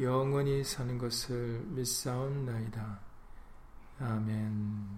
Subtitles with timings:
[0.00, 3.00] 영원히 사는 것을 믿사옵나이다.
[4.00, 4.88] 아멘.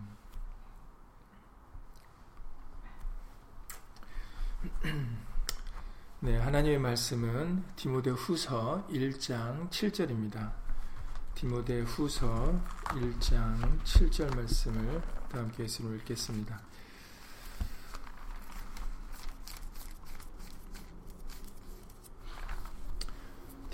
[6.20, 10.52] 네, 하나님의 말씀은 디모데 후서 1장 7절입니다.
[11.34, 16.73] 디모데 후서 1장 7절 말씀을 다 함께 예수로 읽겠습니다.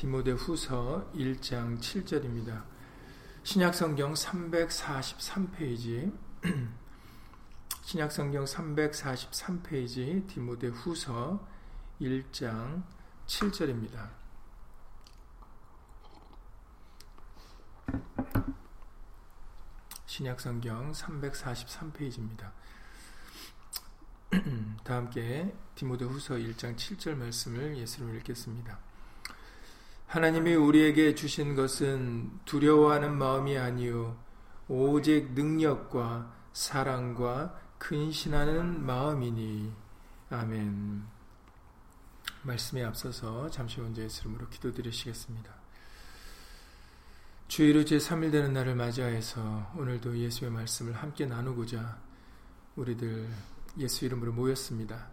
[0.00, 2.64] 디모데 후서 1장 7절입니다.
[3.42, 6.10] 신약성경 343페이지
[7.84, 11.46] 신약성경 343페이지 디모데 후서
[12.00, 12.82] 1장
[13.26, 14.08] 7절입니다.
[20.06, 22.52] 신약성경 343페이지입니다.
[24.82, 28.89] 다 함께 디모데 후서 1장 7절 말씀을 예수로 읽겠습니다.
[30.10, 34.18] 하나님이 우리에게 주신 것은 두려워하는 마음이 아니요
[34.66, 39.72] 오직 능력과 사랑과 근신하는 마음이니
[40.30, 41.04] 아멘.
[42.42, 45.54] 말씀에 앞서서 잠시 먼저 예수님으로 기도드리시겠습니다.
[47.46, 52.00] 주일로 제3일 되는 날을 맞이하여서 오늘도 예수의 말씀을 함께 나누고자
[52.74, 53.28] 우리들
[53.78, 55.08] 예수 이름으로 모였습니다.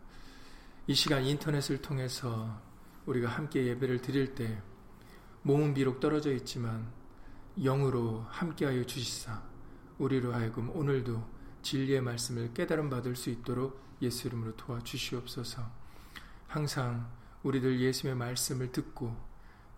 [0.87, 2.59] 이 시간 인터넷을 통해서
[3.05, 4.59] 우리가 함께 예배를 드릴 때
[5.43, 6.91] 몸은 비록 떨어져 있지만
[7.57, 9.41] 영으로 함께하여 주시사
[9.97, 11.23] 우리로 하여금 오늘도
[11.61, 15.63] 진리의 말씀을 깨달음 받을 수 있도록 예수 이름으로 도와주시옵소서.
[16.47, 17.09] 항상
[17.43, 19.15] 우리들 예수의 말씀을 듣고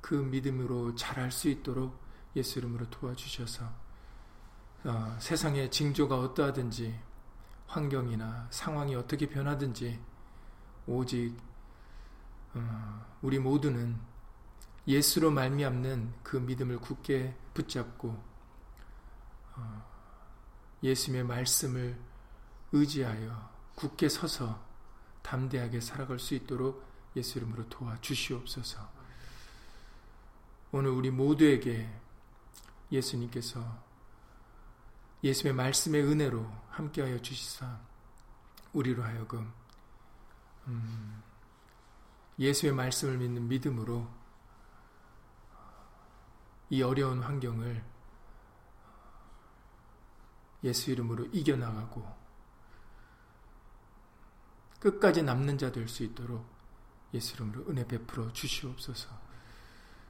[0.01, 1.99] 그 믿음으로 잘할 수 있도록
[2.35, 3.65] 예수 이름으로 도와주셔서
[4.85, 6.97] 어, 세상의 징조가 어떠하든지
[7.67, 9.99] 환경이나 상황이 어떻게 변하든지
[10.87, 11.35] 오직
[12.53, 13.99] 어, 우리 모두는
[14.89, 18.09] 예수로 말미암는 그 믿음을 굳게 붙잡고
[19.55, 19.85] 어,
[20.81, 21.95] 예수님의 말씀을
[22.71, 24.59] 의지하여 굳게 서서
[25.21, 26.83] 담대하게 살아갈 수 있도록
[27.15, 28.89] 예수 이름으로 도와주시옵소서.
[30.71, 31.87] 오늘 우리 모두에게
[32.91, 33.63] 예수님께서
[35.23, 37.79] 예수의 말씀의 은혜로 함께하여 주시사
[38.73, 39.51] 우리로 하여금
[40.67, 41.21] 음,
[42.39, 44.18] 예수의 말씀을 믿는 믿음으로
[46.69, 47.83] 이 어려운 환경을
[50.63, 52.05] 예수 이름으로 이겨나가고
[54.79, 56.45] 끝까지 남는 자 될 수 있도록
[57.13, 59.09] 예수 이름으로 은혜 베풀어 주시옵소서.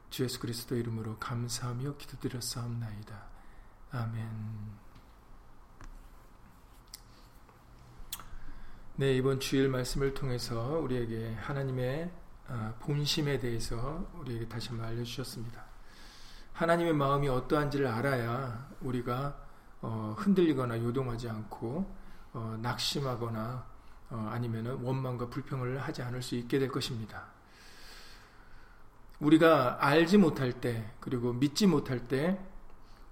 [0.10, 3.24] 주 예수 그리스도 이름으로 감사하며 기도드렸사옵나이다.
[3.92, 4.90] 아멘.
[8.98, 12.12] 네, 이번 주일 말씀을 통해서 우리에게 하나님의
[12.48, 15.69] 아, 본심에 대해서 우리에게 다시 한번 알려주셨습니다.
[16.60, 19.34] 하나님의 마음이 어떠한지를 알아야 우리가
[19.82, 21.96] 어, 흔들리거나 요동하지 않고
[22.34, 23.66] 어, 낙심하거나
[24.10, 27.28] 어, 아니면 원망과 불평을 하지 않을 수 있게 될 것입니다.
[29.22, 32.38] 우리가 알지 못할 때 그리고 믿지 못할 때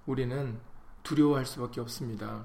[0.04, 0.60] 우리는
[1.02, 2.44] 두려워할 수밖에 없습니다.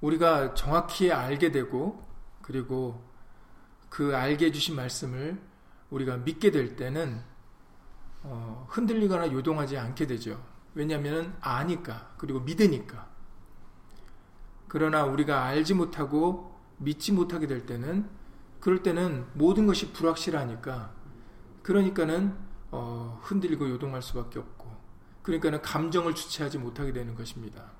[0.00, 2.02] 우리가 정확히 알게 되고
[2.40, 3.04] 그리고
[3.90, 5.38] 그 알게 해주신 말씀을
[5.90, 7.33] 우리가 믿게 될 때는
[8.24, 10.42] 어, 흔들리거나 요동하지 않게 되죠.
[10.74, 13.08] 왜냐하면 아니까 그리고 믿으니까.
[14.66, 18.08] 그러나 우리가 알지 못하고 믿지 못하게 될 때는
[18.60, 20.92] 그럴 때는 모든 것이 불확실하니까
[21.62, 22.34] 그러니까는
[22.70, 24.74] 어, 흔들리고 요동할 수밖에 없고
[25.22, 27.72] 그러니까는 감정을 주체하지 못하게 되는 것입니다.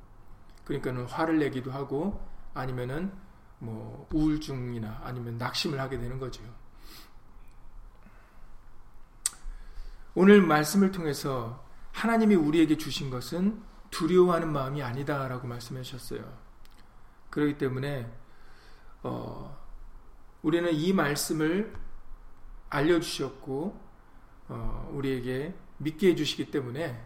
[0.65, 2.21] 그러니까는 화를 내기도 하고
[2.55, 3.13] 아니면은
[3.59, 6.43] 뭐 우울증이나 아니면 낙심을 하게 되는 거죠.
[10.17, 16.23] 오늘 말씀을 통해서 하나님이 우리에게 주신 것은 두려워하는 마음이 아니다라고 말씀해 주셨어요.
[17.31, 18.13] 그렇기 때문에
[19.03, 19.59] 어,
[20.43, 21.75] 우리는 이 말씀을
[22.71, 23.81] 알려주셨고
[24.49, 27.05] 어, 우리에게 믿게 해주시기 때문에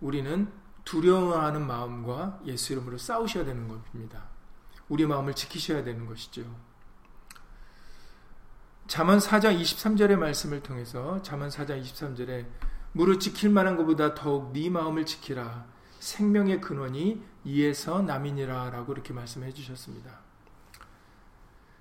[0.00, 0.52] 우리는
[0.84, 4.28] 두려워하는 마음과 예수 이름으로 싸우셔야 되는 겁니다.
[4.88, 6.44] 우리 마음을 지키셔야 되는 것이죠.
[8.86, 12.46] 잠언 4장 23절의 말씀을 통해서 잠언 4장 23절에
[12.92, 15.66] 무릇 지킬 만한 것보다 더욱 네 마음을 지키라
[15.98, 20.20] 생명의 근원이 이에서 남이니라라고 이렇게 말씀해 주셨습니다.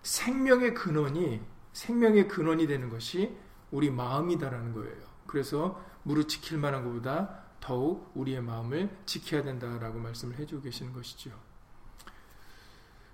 [0.01, 1.41] 생명의 근원이
[1.73, 3.37] 생명의 근원이 되는 것이
[3.69, 5.05] 우리 마음이다라는 거예요.
[5.27, 11.31] 그래서 무릇 지킬 만한 것보다 더욱 우리의 마음을 지켜야 된다라고 말씀을 해주고 계시는 것이죠.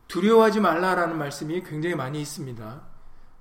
[0.08, 2.91] 두려워하지 말라라는 말씀이 굉장히 많이 있습니다.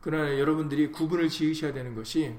[0.00, 2.37] 그러나 여러분들이 구분을 지으셔야 되는 것이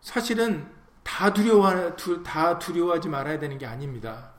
[0.00, 0.70] 사실은
[1.02, 4.32] 다 두려워 다 두려워하지 말아야 되는 게 아닙니다.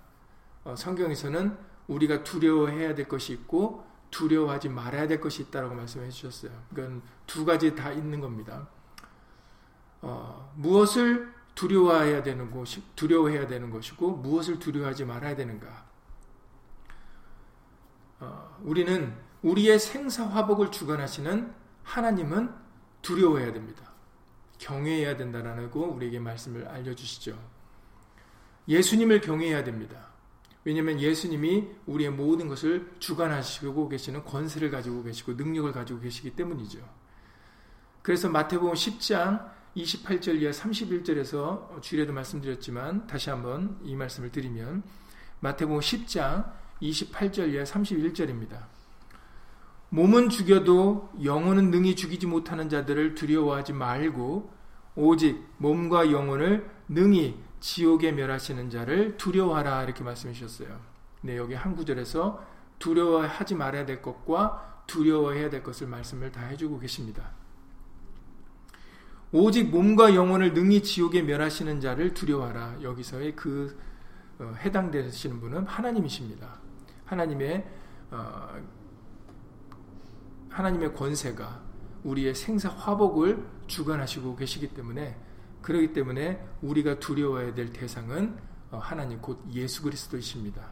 [0.63, 1.57] 어, 성경에서는
[1.87, 6.51] 우리가 두려워해야 될 것이 있고 두려워하지 말아야 될 것이 있다라고 말씀해 주셨어요.
[6.69, 8.67] 그건 두 가지 다 있는 겁니다.
[10.01, 15.85] 어, 무엇을 두려워해야 되는 것이 두려워해야 되는 것이고 무엇을 두려워하지 말아야 되는가?
[18.19, 21.53] 어, 우리는 우리의 생사화복을 주관하시는
[21.87, 22.53] 하나님은
[23.01, 23.91] 두려워해야 됩니다.
[24.59, 27.37] 경외해야 된다라고 우리에게 말씀을 알려주시죠.
[28.67, 30.07] 예수님을 경외해야 됩니다.
[30.65, 36.79] 왜냐하면 예수님이 우리의 모든 것을 주관하시고 계시는 권세를 가지고 계시고 능력을 가지고 계시기 때문이죠.
[38.01, 44.83] 그래서 마태복음 10장 28절 이하 31절에서 주일에도 말씀드렸지만 다시 한번 이 말씀을 드리면
[45.39, 46.51] 마태복음 10장
[46.81, 48.76] 28절 이하 31절입니다.
[49.89, 54.51] 몸은 죽여도 영혼은 능히 죽이지 못하는 자들을 두려워하지 말고
[54.95, 60.79] 오직 몸과 영혼을 능히 지옥에 멸하시는 자를 두려워하라 이렇게 말씀해 주셨어요.
[61.21, 62.43] 네, 여기 한 구절에서
[62.79, 67.31] 두려워하지 말아야 될 것과 두려워해야 될 것을 말씀을 다 해주고 계십니다.
[69.31, 72.81] 오직 몸과 영혼을 능히 지옥에 멸하시는 자를 두려워하라.
[72.81, 73.77] 여기서의 그
[74.39, 76.59] 어, 해당되시는 분은 하나님이십니다.
[77.05, 77.67] 하나님의
[78.11, 78.55] 어,
[80.57, 81.61] 하나님의 권세가
[82.03, 85.15] 우리의 생사 화복을 주관하시고 계시기 때문에
[85.61, 88.35] 그러기 때문에 우리가 두려워해야 될 대상은
[88.71, 90.63] 어, 하나님 곧 예수 그리스도이십니다.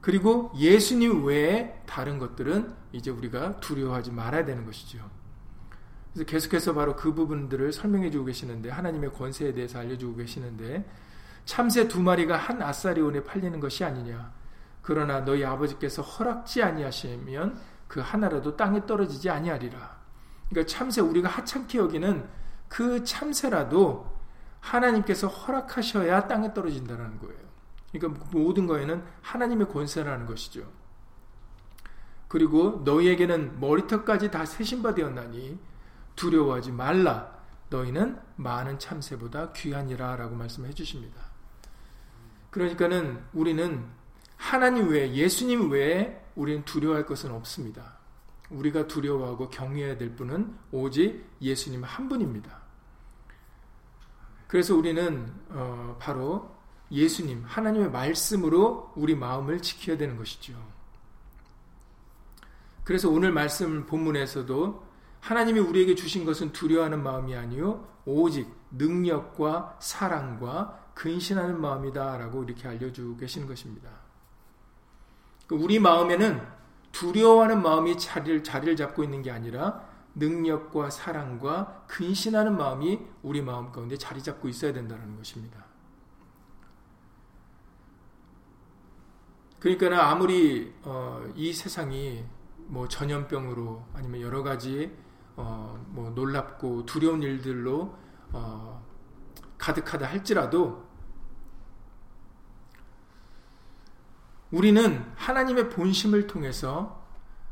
[0.00, 4.98] 그리고 예수님 외에 다른 것들은 이제 우리가 두려워하지 말아야 되는 것이죠.
[6.12, 10.90] 그래서 계속해서 바로 그 부분들을 설명해 주고 계시는데 하나님의 권세에 대해서 알려주고 계시는데
[11.44, 14.32] 참새 두 마리가 한 아사리온에 팔리는 것이 아니냐.
[14.82, 19.98] 그러나 너희 아버지께서 허락지 아니하시면 그 하나라도 땅에 떨어지지 아니하리라.
[20.48, 22.24] 그러니까 참새 우리가 하찮게 여기는
[22.68, 24.16] 그 참새라도
[24.60, 27.40] 하나님께서 허락하셔야 땅에 떨어진다는 거예요.
[27.90, 30.70] 그러니까 모든 거에는 하나님의 권세라는 것이죠.
[32.28, 35.58] 그리고 너희에게는 머리털까지 다 세신바 되었나니
[36.14, 37.40] 두려워하지 말라.
[37.70, 41.22] 너희는 많은 참새보다 귀하니라 라고 말씀해 주십니다.
[42.50, 43.84] 그러니까는 우리는
[44.36, 47.98] 하나님 외에 예수님 외에 우리는 두려워할 것은 없습니다.
[48.50, 52.60] 우리가 두려워하고 경외해야 될 분은 오직 예수님 한 분입니다.
[54.48, 56.50] 그래서 우리는 어, 바로
[56.90, 60.54] 예수님 하나님의 말씀으로 우리 마음을 지켜야 되는 것이죠.
[62.82, 64.90] 그래서 오늘 말씀 본문에서도
[65.20, 73.46] 하나님이 우리에게 주신 것은 두려워하는 마음이 아니요 오직 능력과 사랑과 근신하는 마음이다라고 이렇게 알려주고 계시는
[73.46, 73.99] 것입니다.
[75.50, 76.40] 그 우리 마음에는
[76.92, 79.82] 두려워하는 마음이 자리를, 자리를 잡고 있는 게 아니라
[80.14, 85.64] 능력과 사랑과 근신하는 마음이 우리 마음 가운데 자리 잡고 있어야 된다는 것입니다.
[89.58, 92.24] 그러니까 아무리 어, 이 세상이
[92.68, 94.96] 뭐 전염병으로 아니면 여러 가지
[95.34, 97.92] 어, 뭐 놀랍고 두려운 일들로
[98.30, 98.86] 어,
[99.58, 100.89] 가득하다 할지라도
[104.50, 107.00] 우리는 하나님의 본심을 통해서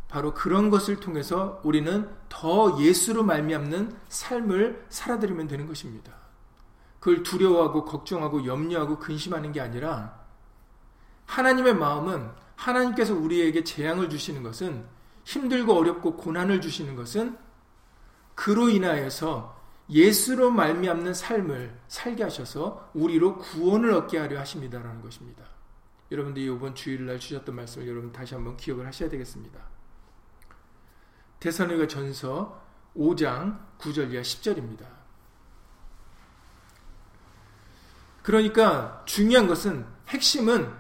[0.09, 6.13] 바로 그런 것을 통해서 우리는 더 예수로 말미암는 삶을 살아들이면 되는 것입니다.
[6.99, 10.19] 그걸 두려워하고 걱정하고 염려하고 근심하는 게 아니라
[11.27, 14.85] 하나님의 마음은 하나님께서 우리에게 재앙을 주시는 것은
[15.25, 17.37] 힘들고 어렵고 고난을 주시는 것은
[18.35, 19.57] 그로 인하여서
[19.91, 25.45] 예수로 말미암는 삶을 살게 하셔서 우리로 구원을 얻게 하려 하십니다라는 것입니다.
[26.11, 29.61] 여러분들이 이번 주일날 주셨던 말씀을 여러분 다시 한번 기억을 하셔야 되겠습니다.
[31.41, 32.65] 대선의가 전서
[32.97, 34.87] 5장 9절 이하 10절입니다.
[38.23, 40.71] 그러니까 중요한 것은 핵심은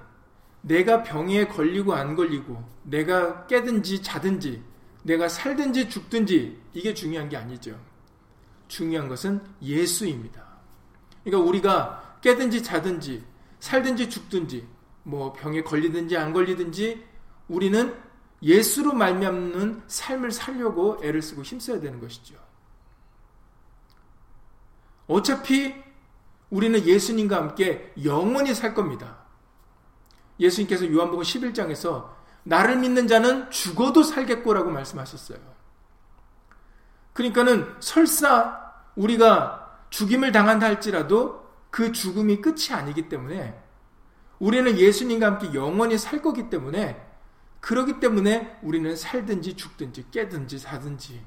[0.63, 4.63] 내가 병에 걸리고 안 걸리고 내가 깨든지 자든지
[5.03, 7.79] 내가 살든지 죽든지 이게 중요한 게 아니죠.
[8.67, 10.45] 중요한 것은 예수입니다.
[11.25, 13.25] 그러니까 우리가 깨든지 자든지
[13.61, 14.67] 살든지 죽든지
[15.09, 17.03] 뭐 병에 걸리든지 안 걸리든지
[17.49, 17.99] 우리는
[18.43, 22.37] 예수로 말미암는 삶을 살려고 애를 쓰고 힘써야 되는 것이죠.
[25.07, 25.75] 어차피
[26.51, 29.17] 우리는 예수님과 함께 영원히 살 겁니다.
[30.39, 32.11] 예수님께서 요한복음 11장에서
[32.43, 35.39] 나를 믿는 자는 죽어도 살겠고라고 말씀하셨어요.
[37.15, 43.68] 그러니까는 설사 우리가 죽임을 당한다 할지라도 그 죽음이 끝이 아니기 때문에
[44.39, 47.05] 우리는 예수님과 함께 영원히 살 거기 때문에
[47.61, 51.25] 그러기 때문에 우리는 살든지 죽든지 깨든지 사든지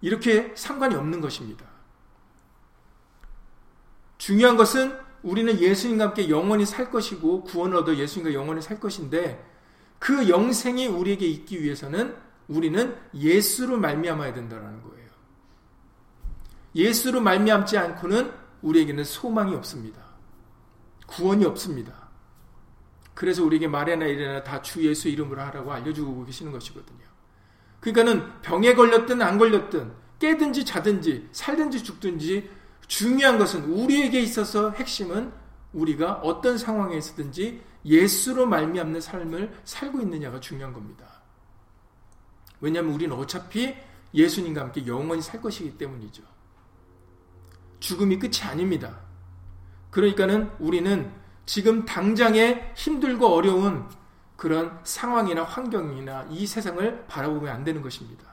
[0.00, 1.64] 이렇게 상관이 없는 것입니다.
[4.18, 9.44] 중요한 것은 우리는 예수님과 함께 영원히 살 것이고 구원을 얻어 예수님과 영원히 살 것인데
[9.98, 12.14] 그 영생이 우리에게 있기 위해서는
[12.48, 15.08] 우리는 예수로 말미암아야 된다는 거예요.
[16.74, 20.01] 예수로 말미암지 않고는 우리에게는 소망이 없습니다.
[21.12, 22.08] 구원이 없습니다.
[23.14, 27.00] 그래서 우리에게 말해나 이래나 다 주 예수 이름으로 하라고 알려주고 계시는 것이거든요.
[27.80, 32.48] 그러니까는 병에 걸렸든 안 걸렸든 깨든지 자든지 살든지 죽든지
[32.86, 35.32] 중요한 것은 우리에게 있어서 핵심은
[35.72, 41.22] 우리가 어떤 상황에 있든지 예수로 말미암는 삶을 살고 있느냐가 중요한 겁니다.
[42.60, 43.74] 왜냐하면 우리는 어차피
[44.14, 46.22] 예수님과 함께 영원히 살 것이기 때문이죠.
[47.80, 49.00] 죽음이 끝이 아닙니다.
[49.92, 51.12] 그러니까는 우리는
[51.46, 53.86] 지금 당장에 힘들고 어려운
[54.36, 58.24] 그런 상황이나 환경이나 이 세상을 바라보면 안 되는 것입니다.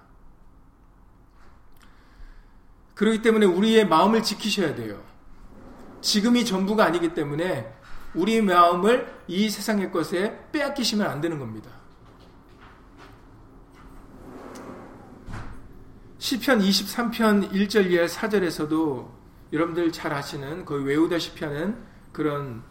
[2.96, 5.04] 그렇기 때문에 우리의 마음을 지키셔야 돼요.
[6.02, 7.72] 지금이 전부가 아니기 때문에
[8.16, 11.70] 우리 마음을 이 세상의 것에 빼앗기시면 안 되는 겁니다.
[16.18, 19.19] 시편 23편 1절 이하 4절에서도
[19.52, 21.78] 여러분들 잘 아시는 거의 외우다시피 하는
[22.12, 22.64] 그런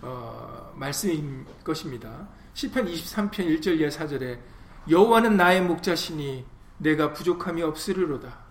[0.00, 2.28] 어, 말씀인 것입니다.
[2.54, 4.38] 시편 23편 1절 이하 4절에
[4.88, 6.44] 여호와는 나의 목자시니
[6.78, 8.42] 내가 부족함이 없으리로다.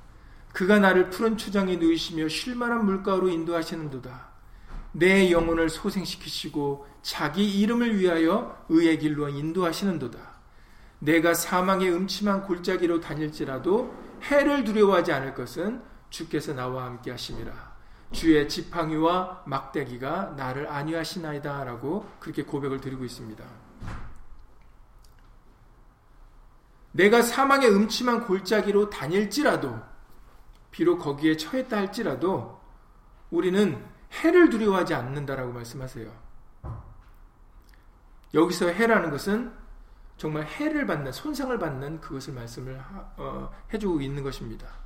[0.54, 4.32] 그가 나를 푸른 초장에 누이시며 쉴만한 물가로 인도하시는도다.
[4.94, 10.20] 내 영혼을 소생시키시고 자기 이름을 위하여 의의 길로 인도하시는도다.
[11.00, 17.72] 내가 사망의 음침한 골짜기로 다닐지라도 해를 두려워하지 않을 것은 주께서 나와 함께 하심이라.
[18.12, 23.44] 주의 지팡이와 막대기가 나를 안위하시나이다 라고 그렇게 고백을 드리고 있습니다.
[26.92, 29.80] 내가 사망의 음침한 골짜기로 다닐지라도
[30.72, 32.60] 비록 거기에 처했다 할지라도
[33.30, 36.12] 우리는 해를 두려워하지 않는다라고 말씀하세요.
[38.34, 39.54] 여기서 해라는 것은
[40.18, 42.82] 정말 해를 받는 손상을 받는 그것을 말씀을
[43.18, 44.81] 어, 해주고 있는 것입니다.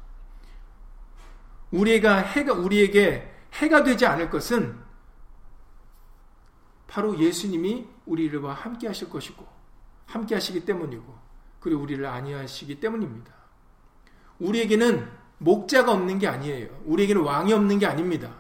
[1.75, 4.77] 우리가 해가 우리에게 해가 되지 않을 것은
[6.88, 9.46] 바로 예수님이 우리와 함께 하실 것이고
[10.05, 11.03] 함께 하시기 때문이고
[11.60, 13.34] 그리고 우리를 안위하시기 때문입니다.
[14.39, 16.70] 우리에게는 목자가 없는 게 아니에요.
[16.86, 18.34] 우리에게는 왕이 없는 게 아닙니다.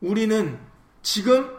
[0.00, 0.60] 우리는
[1.02, 1.50] 지금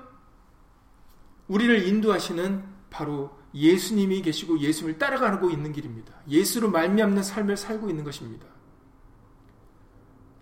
[1.47, 6.13] 우리를 인도하시는 바로 예수님이 계시고 예수님을 따라가고 있는 길입니다.
[6.27, 8.54] 예수로 말미암는 삶을 살고 있는 것입니다.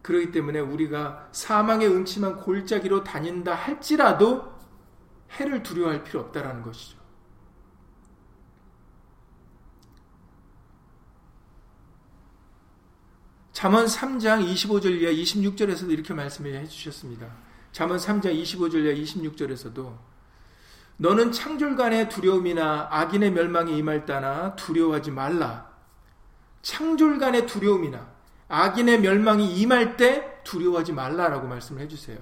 [0.03, 4.53] 그렇기 때문에 우리가 사망의 음침한 골짜기로 다닌다 할지라도
[5.31, 7.01] 해를 두려워할 필요 없다라는 것이죠.
[13.53, 17.27] 잠언 3장 25절 이하 26절에서도 이렇게 말씀해 주셨습니다.
[17.71, 19.97] 잠언 3장 25절 이하 26절에서도
[20.97, 25.71] 너는 창졸간의 두려움이나 악인의 멸망이 임할 따나 두려워하지 말라.
[26.61, 28.12] 창졸간의 두려움이나
[28.47, 32.19] 악인의 멸망이 임할 때 두려워하지 말라라고 말씀을 해주세요.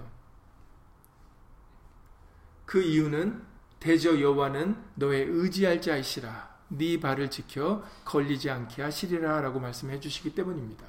[2.65, 3.43] 그 이유는
[3.79, 6.51] 대저 여호와는 너의 의지할 자이시라.
[6.69, 10.85] 네 발을 지켜 걸리지 않게 하시리라라고 말씀해 주시기 때문입니다.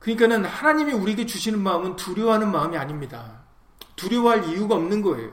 [0.00, 3.44] 그러니까는 하나님이 우리에게 주시는 마음은 두려워하는 마음이 아닙니다.
[3.96, 5.30] 두려워할 이유가 없는 거예요.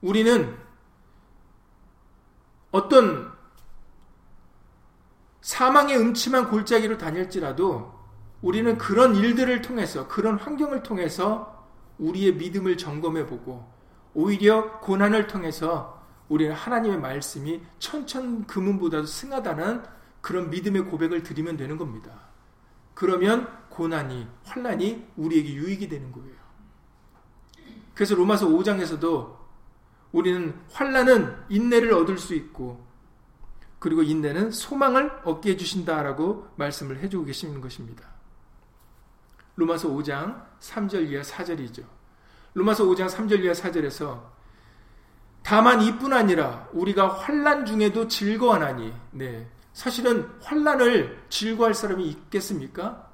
[0.00, 0.61] 우리는
[2.72, 3.30] 어떤
[5.42, 7.92] 사망의 음침한 골짜기로 다닐지라도
[8.40, 13.70] 우리는 그런 일들을 통해서 그런 환경을 통해서 우리의 믿음을 점검해 보고
[14.14, 19.82] 오히려 고난을 통해서 우리는 하나님의 말씀이 천천 금은보다도 승하다는
[20.20, 22.12] 그런 믿음의 고백을 드리면 되는 겁니다.
[22.94, 26.36] 그러면 고난이 환란이 우리에게 유익이 되는 거예요.
[27.94, 29.41] 그래서 로마서 5장에서도
[30.12, 32.86] 우리는 환란은 인내를 얻을 수 있고
[33.78, 38.06] 그리고 인내는 소망을 얻게 해 주신다라고 말씀을 해 주고 계시는 것입니다.
[39.56, 41.84] 로마서 5장 3절 이하 4절이죠.
[42.54, 44.30] 로마서 5장 3절 이하 4절에서
[45.42, 49.50] 다만 이뿐 아니라 우리가 환란 중에도 즐거워하니 네.
[49.72, 53.08] 사실은 환란을 즐거워할 사람이 있겠습니까?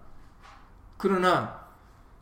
[0.96, 1.66] 그러나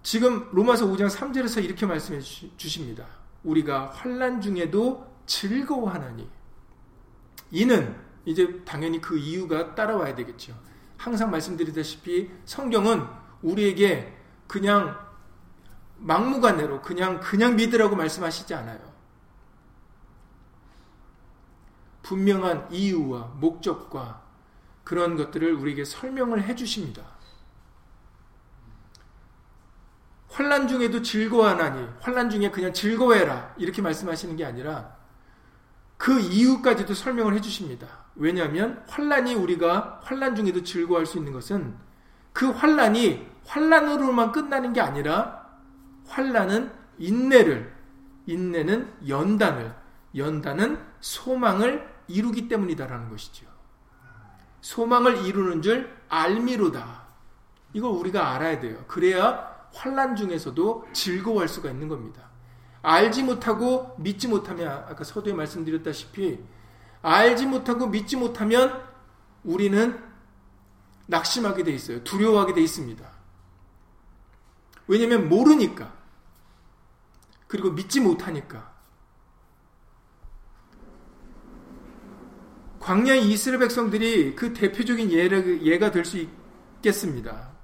[0.03, 3.07] 지금 로마서 5장 3절에서 이렇게 말씀해 주십니다.
[3.47, 6.29] 우리가 환란 중에도 즐거워하나니
[7.53, 10.55] 이는 이제 당연히 그 이유가 따라와야 되겠죠.
[10.97, 13.07] 항상 말씀드리다시피 성경은
[13.43, 14.99] 우리에게 그냥
[15.99, 18.81] 막무가내로 그냥 그냥 믿으라고 말씀하시지 않아요.
[22.03, 24.23] 분명한 이유와 목적과
[24.85, 27.16] 그런 것들을 우리에게 설명을 해 주십니다.
[30.37, 34.95] 환란 중에도 즐거워하나니 환란 중에 그냥 즐거워해라 이렇게 말씀하시는 게 아니라
[35.97, 38.05] 그 이유까지도 설명을 해 주십니다.
[38.15, 41.75] 왜냐하면 환란이 우리가 환란 중에도 즐거워할 수 있는 것은
[42.35, 45.49] 그 환란이 환란으로만 끝나는 게 아니라
[46.07, 47.75] 환란은 인내를
[48.27, 49.75] 인내는 연단을
[50.15, 53.47] 연단은 소망을 이루기 때문이다라는 것이죠.
[54.61, 57.07] 소망을 이루는 줄 알미로다.
[57.73, 58.85] 이걸 우리가 알아야 돼요.
[58.87, 62.31] 그래야 환란 중에서도 즐거워할 수가 있는 겁니다.
[62.83, 66.39] 알지 못하고 믿지 못하면 아까 서두에 말씀드렸다시피
[67.03, 68.83] 알지 못하고 믿지 못하면
[69.45, 69.99] 우리는
[71.07, 72.03] 낙심하게 돼 있어요.
[72.05, 73.05] 두려워하게 돼 있습니다.
[74.89, 75.95] 왜냐면 모르니까.
[77.47, 78.75] 그리고 믿지 못하니까.
[82.81, 87.56] 광야의 이스라엘 백성들이 그 대표적인 예가 될 수 있겠습니다.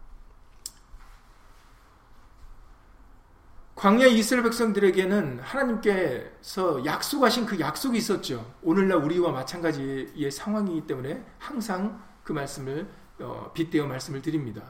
[3.82, 8.54] 광야 이스라엘 백성들에게는 하나님께서 약속하신 그 약속이 있었죠.
[8.62, 14.62] 오늘날 우리와 마찬가지의 상황이기 때문에 항상 그 말씀을 어, 빗대어 말씀을 드립니다.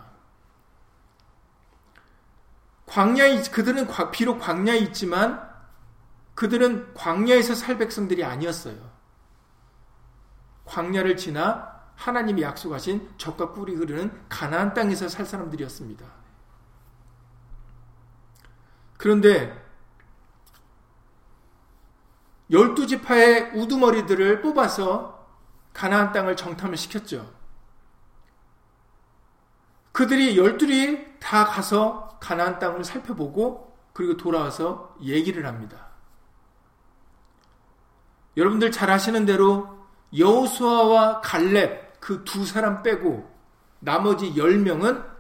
[2.87, 5.47] 광야에 그들은 비록 광야에 있지만
[6.33, 8.79] 그들은 광야에서 살 백성들이 아니었어요.
[10.65, 16.22] 광야를 지나 하나님이 약속하신 적과 꿀이 흐르는 가나안 땅에서 살 사람들이었습니다.
[19.03, 19.61] 그런데
[22.53, 25.27] 열두 지파의 우두머리들을 뽑아서
[25.73, 27.29] 가나안 땅을 정탐을 시켰죠.
[29.91, 35.89] 그들이 열둘이 다 가서 가나안 땅을 살펴보고 그리고 돌아와서 얘기를 합니다.
[38.37, 39.85] 여러분들 잘 아시는 대로
[40.17, 43.29] 여호수아와 갈렙 그 두 사람 빼고
[43.81, 45.11] 나머지 10명은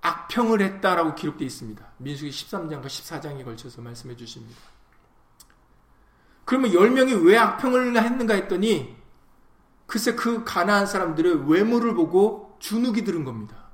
[0.00, 1.89] 악평을 했다라고 기록되어 있습니다.
[2.00, 4.58] 민수기 13장과 14장에 걸쳐서 말씀해 주십니다.
[6.44, 8.96] 그러면 10명이 왜 악평을 했는가 했더니
[9.86, 13.70] 글쎄 그 가나안 사람들의 외모를 보고 주눅이 들은 겁니다.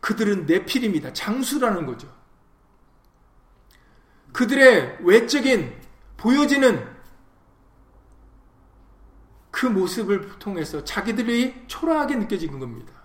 [0.00, 1.14] 그들은 내필입니다.
[1.14, 2.14] 장수라는 거죠.
[4.32, 5.80] 그들의 외적인
[6.18, 6.94] 보여지는
[9.50, 13.03] 그 모습을 통해서 자기들이 초라하게 느껴지는 겁니다.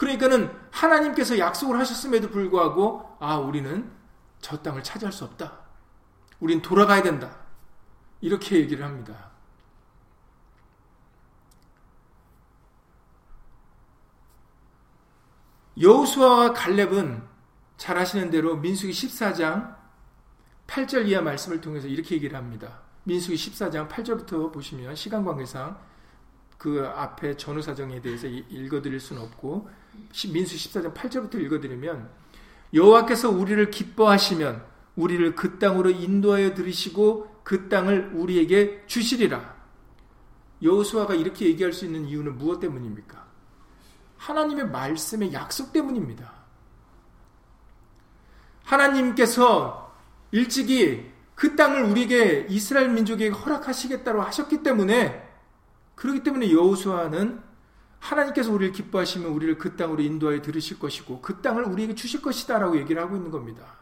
[0.00, 3.92] 그러니까는 하나님께서 약속을 하셨음에도 불구하고 아 우리는
[4.40, 5.58] 저 땅을 차지할 수 없다.
[6.40, 7.36] 우린 돌아가야 된다.
[8.22, 9.30] 이렇게 얘기를 합니다.
[15.78, 17.22] 여호수아와 갈렙은
[17.76, 19.76] 잘 아시는 대로 민수기 14장
[20.66, 22.80] 8절 이하 말씀을 통해서 이렇게 얘기를 합니다.
[23.04, 25.78] 민수기 14장 8절부터 보시면 시간 관계상
[26.60, 29.70] 그 앞에 전후 사정에 대해서 읽어드릴 수는 없고
[30.30, 32.10] 민수 14장 8절부터 읽어드리면
[32.74, 34.62] 여호와께서 우리를 기뻐하시면
[34.94, 39.56] 우리를 그 땅으로 인도하여 들이시고 그 땅을 우리에게 주시리라.
[40.62, 43.26] 여호수아가 이렇게 얘기할 수 있는 이유는 무엇 때문입니까?
[44.18, 46.30] 하나님의 말씀의 약속 때문입니다.
[48.64, 49.96] 하나님께서
[50.30, 55.29] 일찍이 그 땅을 우리에게 이스라엘 민족에게 허락하시겠다고 하셨기 때문에
[56.00, 57.42] 그렇기 때문에 여호수아는
[57.98, 63.02] 하나님께서 우리를 기뻐하시면 우리를 그 땅으로 인도하여 들으실 것이고 그 땅을 우리에게 주실 것이다라고 얘기를
[63.02, 63.74] 하고 있는 겁니다.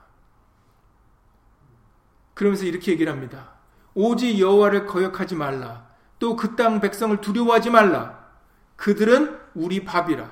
[2.35, 3.53] 그러면서 이렇게 얘기를 합니다.
[3.95, 5.87] 오직 여호와를 거역하지 말라.
[6.19, 8.27] 또 그 땅 백성을 두려워하지 말라.
[8.75, 10.29] 그들은 우리 밥이라.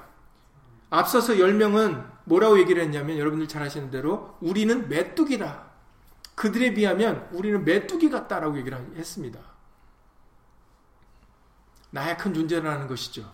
[0.90, 5.62] 앞서서 10명은 뭐라고 얘기를 했냐면 여러분들 잘 아시는 대로 우리는 메뚜기다.
[6.34, 9.55] 그들에 비하면 우리는 메뚜기 같다라고 얘기를 했습니다.
[11.90, 13.32] 나약한 존재라는 것이죠.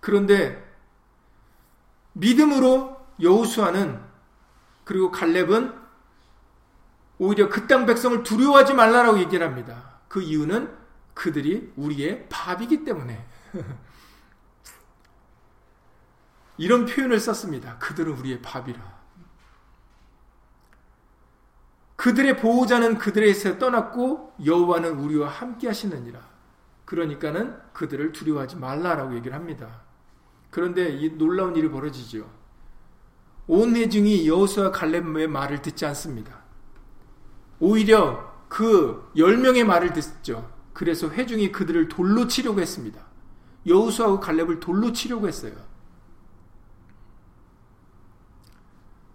[0.00, 0.62] 그런데
[2.12, 4.00] 믿음으로 여우수아는
[4.84, 5.84] 그리고 갈렙은
[7.18, 10.00] 오히려 그 땅 백성을 두려워하지 말라라고 얘기를 합니다.
[10.08, 10.76] 그 이유는
[11.14, 13.24] 그들이 우리의 밥이기 때문에
[16.56, 17.78] 이런 표현을 썼습니다.
[17.78, 18.94] 그들은 우리의 밥이라.
[21.96, 26.33] 그들의 보호자는 그들에서 떠났고 여호와는 우리와 함께 하시느니라.
[26.84, 29.82] 그러니까는 그들을 두려워하지 말라라고 얘기를 합니다.
[30.50, 32.30] 그런데 이 놀라운 일이 벌어지죠.
[33.46, 36.42] 온 회중이 여호수아 갈렙의 말을 듣지 않습니다.
[37.60, 40.50] 오히려 그 10명의 말을 듣죠.
[40.72, 43.00] 그래서 회중이 그들을 돌로 치려고 했습니다.
[43.66, 45.54] 여호수아와 갈렙을 돌로 치려고 했어요.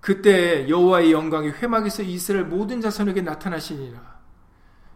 [0.02, 4.20] 그때 여호와의 영광이 회막에서 이스라엘 모든 자손에게 나타나시니라.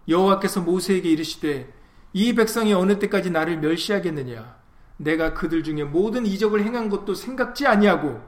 [0.07, 1.71] 여호와께서 모세에게 이르시되
[2.13, 4.56] 이 백성이 어느 때까지 나를 멸시하겠느냐?
[4.97, 8.21] 내가 그들 중에 모든 이적을 행한 것도 생각지 아니하고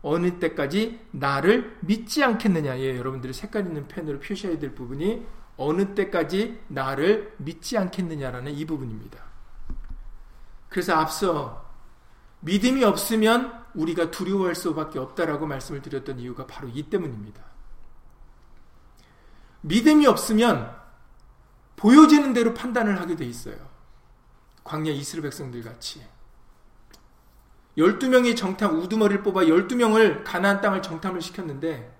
[0.00, 2.78] 어느 때까지 나를 믿지 않겠느냐?
[2.78, 5.26] 예, 여러분들이 색깔 있는 펜으로 표시해야 될 부분이
[5.56, 9.18] 어느 때까지 나를 믿지 않겠느냐라는 이 부분입니다.
[10.68, 11.70] 그래서 앞서
[12.40, 17.42] 믿음이 없으면 우리가 두려워할 수밖에 없다라고 말씀을 드렸던 이유가 바로 이 때문입니다.
[19.60, 20.81] 믿음이 없으면
[21.82, 23.56] 보여지는 대로 판단을 하게 돼 있어요.
[24.62, 26.00] 광야 이스라엘 백성들 같이.
[27.76, 31.92] 12명이 정탐 우두머리를 뽑아 12명을 가나안 땅을 정탐을 시켰는데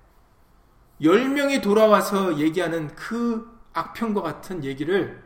[1.01, 5.21] 10명이 돌아와서 얘기하는 그 악평과 같은 얘기를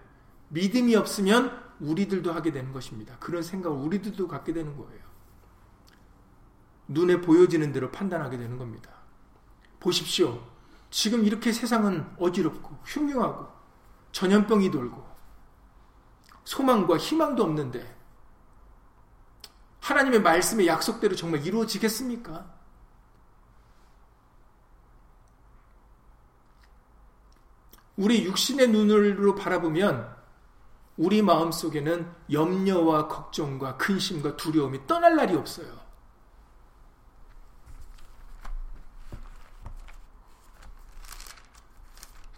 [0.48, 3.14] 믿음이 없으면 우리들도 하게 되는 것입니다.
[3.20, 5.04] 그런 생각을 우리들도 갖게 되는 거예요.
[6.88, 8.90] 눈에 보여지는 대로 판단하게 되는 겁니다.
[9.80, 10.42] 보십시오.
[10.88, 13.55] 지금 이렇게 세상은 어지럽고 흉흉하고
[14.16, 15.06] 전염병이 돌고
[16.44, 17.94] 소망과 희망도 없는데
[19.82, 22.50] 하나님의 말씀의 약속대로 정말 이루어지겠습니까?
[27.98, 30.16] 우리 육신의 눈으로 바라보면
[30.96, 35.85] 우리 마음 속에는 염려와 걱정과 근심과 두려움이 떠날 날이 없어요.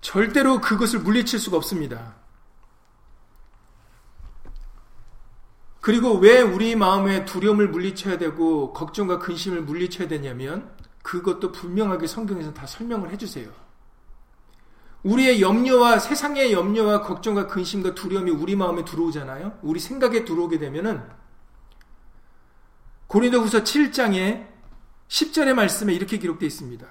[0.08, 2.14] 절대로 그것을 물리칠 수가 없습니다.
[5.82, 12.66] 그리고 왜 우리 마음에 두려움을 물리쳐야 되고 걱정과 근심을 물리쳐야 되냐면 그것도 분명하게 성경에서 다
[12.66, 13.50] 설명을 해주세요.
[15.02, 19.58] 우리의 염려와 세상의 염려와 걱정과 근심과 두려움이 우리 마음에 들어오잖아요.
[19.60, 21.02] 우리 생각에 들어오게 되면은
[23.08, 24.46] 고린도후서 7장에
[25.08, 26.86] 10절의 말씀에 이렇게 기록되어 있습니다.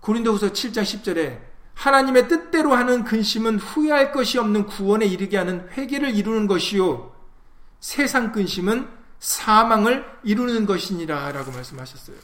[0.00, 1.47] 고린도후서 7장 10절에
[1.78, 7.14] 하나님의 뜻대로 하는 근심은 후회할 것이 없는 구원에 이르게 하는 회개를 이루는 것이요.
[7.78, 8.88] 세상 근심은
[9.20, 12.16] 사망을 이루는 것이니라 라고 말씀하셨어요.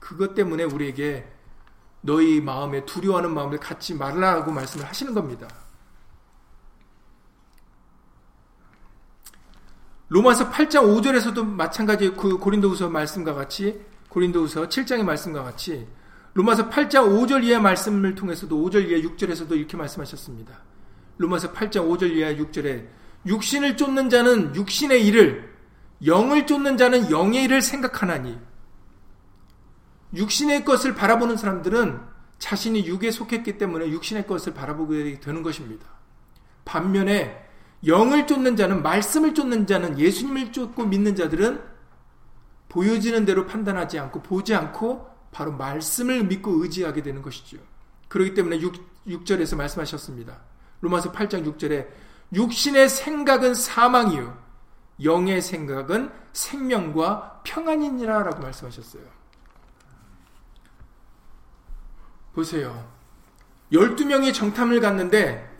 [0.00, 1.30] 그것 때문에 우리에게
[2.00, 5.48] 너희 마음에 두려워하는 마음을 갖지 말라고 말씀을 하시는 겁니다.
[10.08, 15.86] 로마서 8장 5절에서도 마찬가지 그 고린도후서 말씀과 같이 고린도후서 7장의 말씀과 같이
[16.34, 20.60] 로마서 8장 5절 이하 말씀을 통해서도 5절 이하 6절에서도 이렇게 말씀하셨습니다.
[21.18, 22.86] 로마서 8장 5절 이하 6절에
[23.26, 25.54] 육신을 쫓는 자는 육신의 일을
[26.04, 28.36] 영을 쫓는 자는 영의 일을 생각하나니
[30.14, 32.00] 육신의 것을 바라보는 사람들은
[32.38, 35.86] 자신이 육에 속했기 때문에 육신의 것을 바라보게 되는 것입니다.
[36.64, 37.42] 반면에
[37.86, 41.62] 영을 쫓는 자는 말씀을 쫓는 자는 예수님을 쫓고 믿는 자들은
[42.68, 47.58] 보여지는 대로 판단하지 않고 보지 않고 바로 말씀을 믿고 의지하게 되는 것이죠.
[48.08, 50.40] 그렇기 때문에 6, 절에서 말씀하셨습니다.
[50.80, 51.88] 로마서 8장 6절에
[52.32, 54.38] 육신의 생각은 사망이요
[55.02, 59.02] 영의 생각은 생명과 평안이니라 라고 말씀하셨어요.
[62.32, 62.88] 보세요.
[63.72, 65.50] 12명이 정탐을 갔는데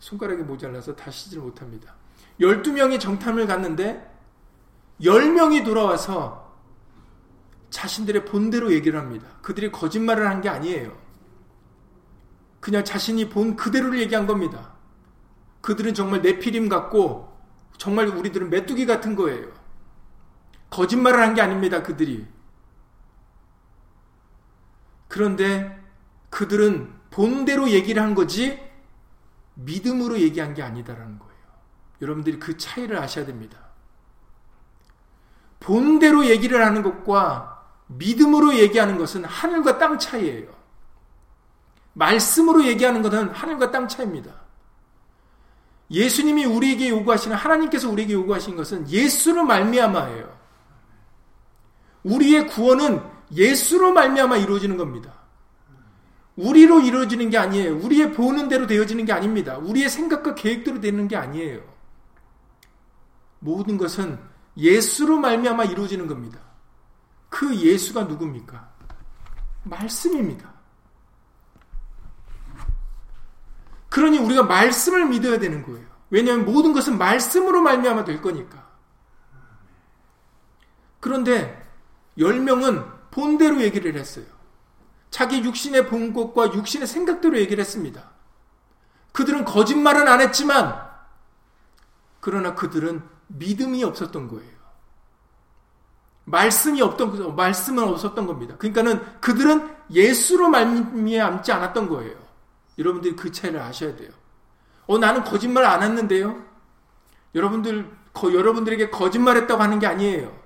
[0.00, 1.94] 손가락이 모자라서 다시질 못합니다.
[2.40, 4.10] 12명이 정탐을 갔는데
[5.00, 6.41] 10명이 돌아와서
[7.72, 9.26] 자신들의 본대로 얘기를 합니다.
[9.42, 10.96] 그들이 거짓말을 한 게 아니에요.
[12.60, 14.74] 그냥 자신이 본 그대로를 얘기한 겁니다.
[15.62, 17.32] 그들은 정말 내피림 같고
[17.78, 19.48] 정말 우리들은 메뚜기 같은 거예요.
[20.70, 21.82] 거짓말을 한 게 아닙니다.
[21.82, 22.26] 그들이.
[25.08, 25.78] 그런데
[26.30, 28.60] 그들은 본대로 얘기를 한 거지
[29.54, 31.32] 믿음으로 얘기한 게 아니다라는 거예요.
[32.00, 33.58] 여러분들이 그 차이를 아셔야 됩니다.
[35.60, 37.51] 본대로 얘기를 하는 것과
[37.98, 40.48] 믿음으로 얘기하는 것은 하늘과 땅 차이예요.
[41.94, 44.32] 말씀으로 얘기하는 것은 하늘과 땅 차이입니다.
[45.90, 50.38] 예수님이 우리에게 요구하시는 하나님께서 우리에게 요구하신 것은 예수로 말미암아예요.
[52.04, 53.02] 우리의 구원은
[53.34, 55.12] 예수로 말미암아 이루어지는 겁니다.
[56.36, 57.76] 우리로 이루어지는 게 아니에요.
[57.76, 59.58] 우리의 보는 대로 되어지는 게 아닙니다.
[59.58, 61.60] 우리의 생각과 계획대로 되는 게 아니에요.
[63.38, 64.18] 모든 것은
[64.56, 66.38] 예수로 말미암아 이루어지는 겁니다.
[67.32, 68.70] 그 예수가 누굽니까?
[69.64, 70.52] 말씀입니다.
[73.88, 75.86] 그러니 우리가 말씀을 믿어야 되는 거예요.
[76.10, 78.70] 왜냐하면 모든 것은 말씀으로 말미암아 될 거니까.
[81.00, 81.66] 그런데
[82.18, 84.26] 열 명은 본대로 얘기를 했어요.
[85.10, 88.10] 자기 육신의 본 것과 육신의 생각대로 얘기를 했습니다.
[89.12, 90.86] 그들은 거짓말은 안 했지만
[92.20, 94.61] 그러나 그들은 믿음이 없었던 거예요.
[96.24, 98.54] 말씀이 없던 말씀은 없었던 겁니다.
[98.58, 102.16] 그러니까는 그들은 예수로 말미암지 않았던 거예요.
[102.78, 104.10] 여러분들이 그 차이를 아셔야 돼요.
[104.86, 106.42] 어 나는 거짓말 안 했는데요.
[107.34, 110.40] 여러분들 거, 여러분들에게 거짓말했다고 하는 게 아니에요.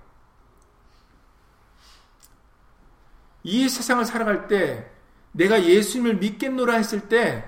[3.42, 4.90] 이 세상을 살아갈 때
[5.32, 7.44] 내가 예수님을 믿겠노라 했을 때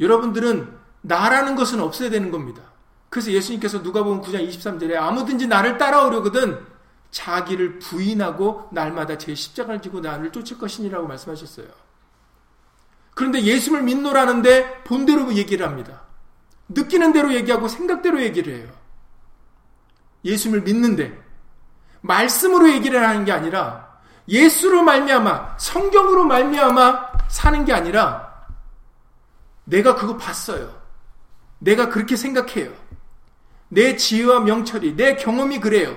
[0.00, 2.62] 여러분들은 나라는 것은 없어야 되는 겁니다.
[3.08, 6.64] 그래서 예수님께서 누가 보면 9장 23절에 아무든지 나를 따라오려거든
[7.10, 11.66] 자기를 부인하고 날마다 제 십자가를 지고 나를 쫓을 것이니라고 말씀하셨어요.
[13.14, 16.02] 그런데 예수님을 믿노라는데 본대로 얘기를 합니다.
[16.68, 18.68] 느끼는 대로 얘기하고 생각대로 얘기를 해요.
[20.24, 21.18] 예수님을 믿는데
[22.00, 23.88] 말씀으로 얘기를 하는 게 아니라
[24.28, 28.46] 예수로 말미암아 성경으로 말미암아 사는 게 아니라
[29.64, 30.78] 내가 그거 봤어요.
[31.58, 32.72] 내가 그렇게 생각해요.
[33.68, 35.96] 내 지혜와 명철이 내 경험이 그래요.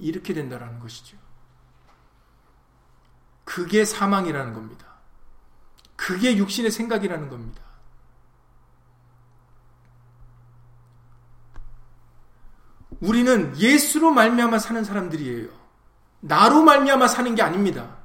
[0.00, 1.16] 이렇게 된다라는 것이죠.
[3.44, 4.86] 그게 사망이라는 겁니다.
[5.96, 7.62] 그게 육신의 생각이라는 겁니다.
[13.00, 15.48] 우리는 예수로 말미암아 사는 사람들이에요.
[16.20, 17.96] 나로 말미암아 사는 게 아닙니다.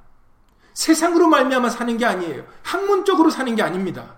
[0.74, 2.46] 세상으로 말미암아 사는 게 아니에요.
[2.64, 4.16] 학문적으로 사는 게 아닙니다.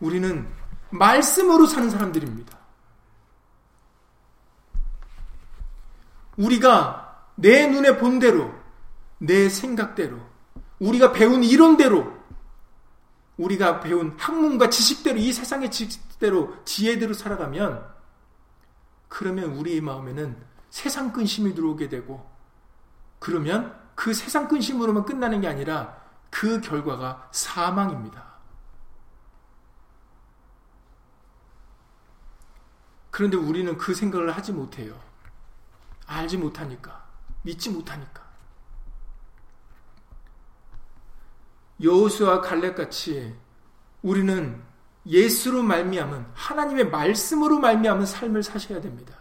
[0.00, 0.50] 우리는
[0.90, 2.59] 말씀으로 사는 사람들입니다.
[6.36, 8.52] 우리가 내 눈에 본 대로,
[9.18, 10.18] 내 생각대로,
[10.78, 12.20] 우리가 배운 이론대로,
[13.36, 17.86] 우리가 배운 학문과 지식대로, 이 세상의 지식대로, 지혜대로 살아가면
[19.08, 20.36] 그러면 우리의 마음에는
[20.70, 22.30] 세상 근심이 들어오게 되고
[23.18, 28.30] 그러면 그 세상 근심으로만 끝나는 게 아니라 그 결과가 사망입니다.
[33.10, 34.98] 그런데 우리는 그 생각을 하지 못해요.
[36.10, 37.04] 알지 못하니까.
[37.42, 38.20] 믿지 못하니까.
[41.80, 43.34] 여호수와 갈렙같이
[44.02, 44.62] 우리는
[45.06, 49.14] 예수로 말미암은 하나님의 말씀으로 말미암은 삶을 사셔야 됩니다.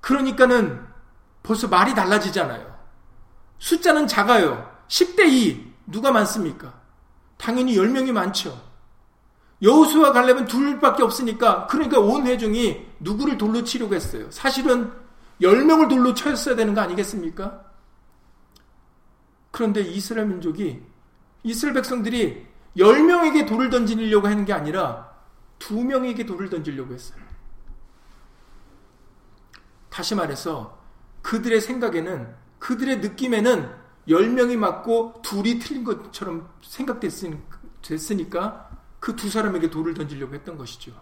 [0.00, 0.86] 그러니까는
[1.42, 2.78] 벌써 말이 달라지잖아요.
[3.58, 4.70] 숫자는 작아요.
[4.88, 6.80] 10대 2 누가 많습니까?
[7.36, 8.71] 당연히 10명이 많죠.
[9.62, 14.30] 여호수와 갈렙은 둘밖에 없으니까 그러니까 온 회중이 누구를 돌로 치려고 했어요.
[14.30, 14.90] 사실은
[15.40, 17.64] 10명을 돌로 쳤어야 되는 거 아니겠습니까?
[19.50, 20.82] 그런데 이스라엘 민족이
[21.44, 22.46] 이스라엘 백성들이
[22.76, 25.12] 10명에게 돌을 던지려고 하는 게 아니라
[25.58, 27.22] 2명에게 돌을 던지려고 했어요.
[29.90, 30.80] 다시 말해서
[31.20, 33.70] 그들의 생각에는 그들의 느낌에는
[34.08, 38.71] 10명이 맞고 둘이 틀린 것처럼 생각됐으니까
[39.02, 40.92] 그 두 사람에게 돌을 던지려고 했던 것이죠.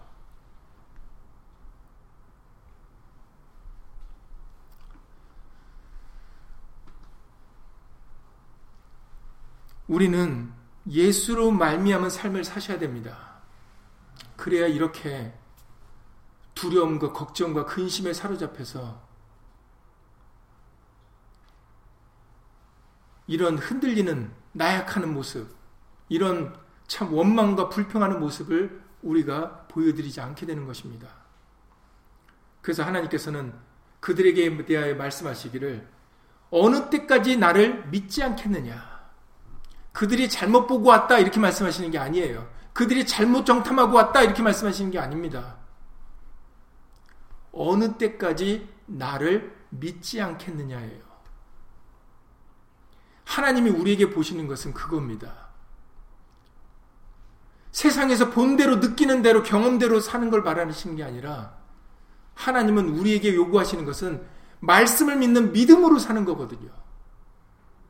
[9.87, 10.51] 우리는
[10.89, 13.43] 예수로 말미암은 삶을 사셔야 됩니다.
[14.35, 15.39] 그래야 이렇게
[16.55, 18.99] 두려움과 걱정과 근심에 사로잡혀서
[23.27, 25.55] 이런 흔들리는 나약하는 모습,
[26.09, 26.59] 이런
[26.91, 31.07] 참 원망과 불평하는 모습을 우리가 보여드리지 않게 되는 것입니다.
[32.61, 33.55] 그래서 하나님께서는
[34.01, 35.87] 그들에게 대하여 말씀하시기를
[36.51, 39.09] 어느 때까지 나를 믿지 않겠느냐?
[39.93, 42.51] 그들이 잘못 보고 왔다 이렇게 말씀하시는 게 아니에요.
[42.73, 45.59] 그들이 잘못 정탐하고 왔다 이렇게 말씀하시는 게 아닙니다.
[47.53, 51.05] 어느 때까지 나를 믿지 않겠느냐예요.
[53.27, 55.50] 하나님이 우리에게 보시는 것은 그겁니다.
[57.81, 61.55] 세상에서 본대로 느끼는 대로 경험대로 사는 걸 바라시는 게 아니라
[62.35, 64.23] 하나님은 우리에게 요구하시는 것은
[64.61, 66.71] 말씀을 믿는 믿음으로 사는 거거든요.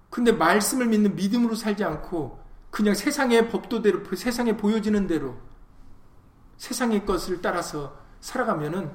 [0.08, 2.38] 근데 말씀을 믿는 믿음으로 살지 않고
[2.70, 5.36] 그냥 세상의 법도대로 세상에 보여지는 대로
[6.56, 8.92] 세상의 것을 따라서 살아가면은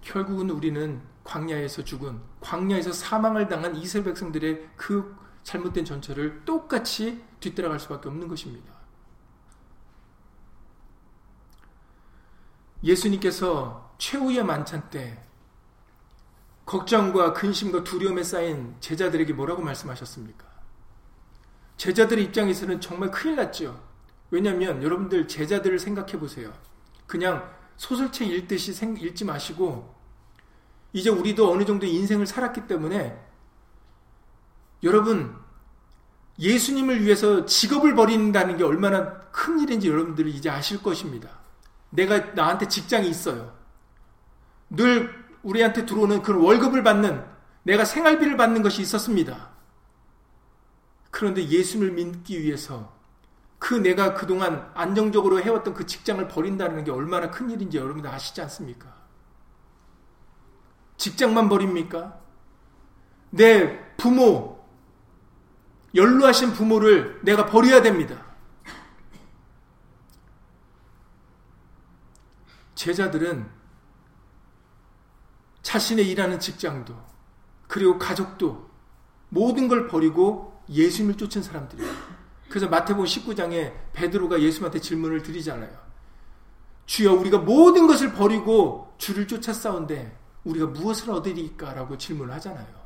[0.00, 8.08] 결국은 우리는 광야에서 죽은 광야에서 사망을 당한 이스라엘 백성들의 그 잘못된 전철을 똑같이 뒤따라갈 수밖에
[8.08, 8.73] 없는 것입니다.
[12.84, 15.18] 예수님께서 최후의 만찬 때
[16.66, 20.46] 걱정과 근심과 두려움에 쌓인 제자들에게 뭐라고 말씀하셨습니까?
[21.76, 23.82] 제자들의 입장에서는 정말 큰일 났죠.
[24.30, 26.52] 왜냐하면 여러분들 제자들을 생각해 보세요.
[27.06, 29.94] 그냥 소설책 읽듯이 읽지 마시고
[30.92, 33.20] 이제 우리도 어느 정도 인생을 살았기 때문에
[34.82, 35.36] 여러분
[36.38, 41.43] 예수님을 위해서 직업을 버린다는 게 얼마나 큰 일인지 여러분들이 이제 아실 것입니다.
[41.94, 43.56] 내가 나한테 직장이 있어요.
[44.68, 47.24] 늘 우리한테 들어오는 그런 월급을 받는
[47.62, 49.50] 내가 생활비를 받는 것이 있었습니다.
[51.10, 52.92] 그런데 예수를 믿기 위해서
[53.60, 58.92] 그 내가 그동안 안정적으로 해왔던 그 직장을 버린다는 게 얼마나 큰 일인지 여러분들 아시지 않습니까?
[60.96, 62.18] 직장만 버립니까?
[63.30, 64.64] 내 부모,
[65.94, 68.23] 연루하신 부모를 내가 버려야 됩니다.
[72.84, 73.50] 제자들은
[75.62, 76.94] 자신의 일하는 직장도
[77.66, 78.68] 그리고 가족도
[79.30, 81.90] 모든 걸 버리고 예수님을 쫓은 사람들이에요.
[82.50, 85.74] 그래서 마태복음 19장에 베드로가 예수한테 질문을 드리잖아요.
[86.84, 92.84] 주여 우리가 모든 것을 버리고 주를 쫓아 싸운데 우리가 무엇을 얻으리까라고 질문을 하잖아요.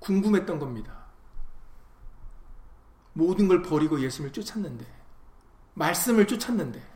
[0.00, 1.04] 궁금했던 겁니다.
[3.12, 4.84] 모든 걸 버리고 예수님을 쫓았는데
[5.74, 6.93] 말씀을 쫓았는데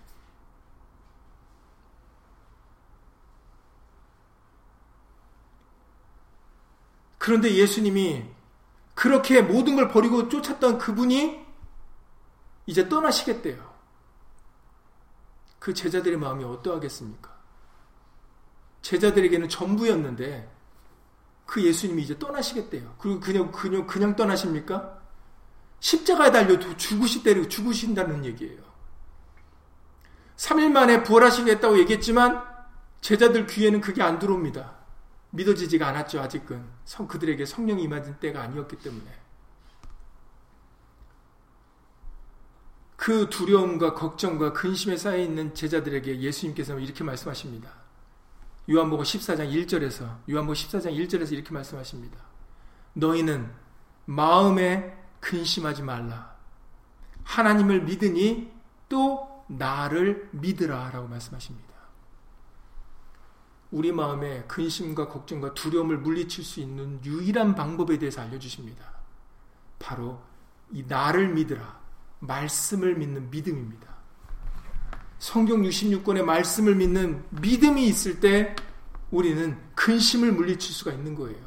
[7.18, 8.24] 그런데 예수님이
[8.94, 11.46] 그렇게 모든 걸 버리고 쫓았던 그분이
[12.66, 13.68] 이제 떠나시겠대요.
[15.58, 17.36] 그 제자들의 마음이 어떠하겠습니까?
[18.82, 20.50] 제자들에게는 전부였는데
[21.46, 22.94] 그 예수님이 이제 떠나시겠대요.
[22.98, 24.98] 그리고 그냥 그냥 그냥 떠나십니까?
[25.80, 28.62] 십자가에 달려 죽으시대로 죽으신다는 얘기예요.
[30.36, 32.44] 3일 만에 부활하시겠다고 얘기했지만
[33.00, 34.77] 제자들 귀에는 그게 안 들어옵니다.
[35.30, 36.64] 믿어지지가 않았죠, 아직은.
[36.84, 39.28] 성, 그들에게 성령이 임하는 때가 아니었기 때문에.
[42.96, 47.70] 그 두려움과 걱정과 근심에 쌓여 있는 제자들에게 예수님께서 이렇게 말씀하십니다.
[48.70, 52.18] 요한복음 14장 1절에서 요한복음 14장 1절에서 이렇게 말씀하십니다.
[52.94, 53.50] 너희는
[54.04, 56.36] 마음에 근심하지 말라.
[57.24, 58.52] 하나님을 믿으니
[58.88, 61.67] 또 나를 믿으라라고 말씀하십니다.
[63.70, 68.84] 우리 마음에 근심과 걱정과 두려움을 물리칠 수 있는 유일한 방법에 대해서 알려주십니다.
[69.78, 70.20] 바로
[70.72, 71.78] 이 나를 믿으라.
[72.20, 73.86] 말씀을 믿는 믿음입니다.
[75.18, 78.54] 성경 66권의 말씀을 믿는 믿음이 있을 때
[79.10, 81.38] 우리는 근심을 물리칠 수가 있는 거예요.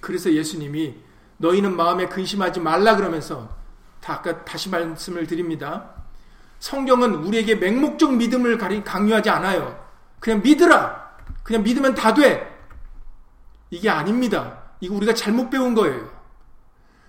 [0.00, 0.96] 그래서 예수님이
[1.38, 3.56] 너희는 마음에 근심하지 말라 그러면서
[4.00, 5.90] 다 아까 다시 말씀을 드립니다.
[6.60, 9.88] 성경은 우리에게 맹목적 믿음을 강요하지 않아요.
[10.20, 11.01] 그냥 믿으라.
[11.42, 12.48] 그냥 믿으면 다 돼.
[13.70, 14.62] 이게 아닙니다.
[14.80, 16.10] 이거 우리가 잘못 배운 거예요.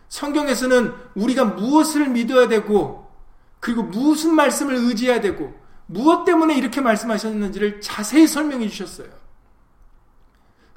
[0.09, 3.11] 성경에서는 우리가 무엇을 믿어야 되고,
[3.59, 9.09] 그리고 무슨 말씀을 의지해야 되고, 무엇 때문에 이렇게 말씀하셨는지를 자세히 설명해 주셨어요.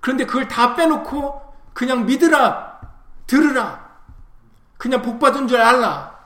[0.00, 1.42] 그런데 그걸 다 빼놓고,
[1.74, 2.80] 그냥 믿으라,
[3.26, 4.00] 들으라,
[4.78, 6.16] 그냥 복받은 줄 알라.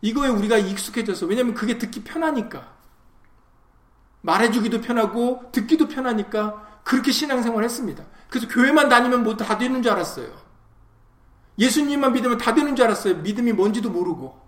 [0.00, 2.75] 이거에 우리가 익숙해져서, 왜냐면 그게 듣기 편하니까.
[4.22, 8.04] 말해주기도 편하고 듣기도 편하니까 그렇게 신앙생활 했습니다.
[8.28, 10.28] 그래서 교회만 다니면 뭐 다 되는 줄 알았어요.
[11.58, 13.16] 예수님만 믿으면 다 되는 줄 알았어요.
[13.16, 14.46] 믿음이 뭔지도 모르고.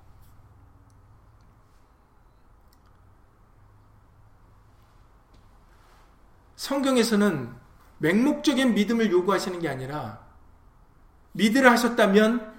[6.57, 7.55] 성경에서는
[7.99, 10.21] 맹목적인 믿음을 요구하시는 게 아니라
[11.33, 12.55] 믿으라 하셨다면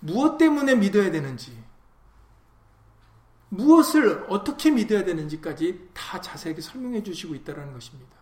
[0.00, 1.59] 무엇 때문에 믿어야 되는지
[3.50, 8.16] 무엇을 어떻게 믿어야 되는지까지 다 자세하게 설명해 주시고 있다는 것입니다.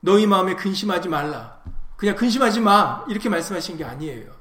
[0.00, 1.62] 너희 마음에 근심하지 말라.
[1.96, 3.04] 그냥 근심하지 마.
[3.08, 4.32] 이렇게 말씀하신 게 아니에요.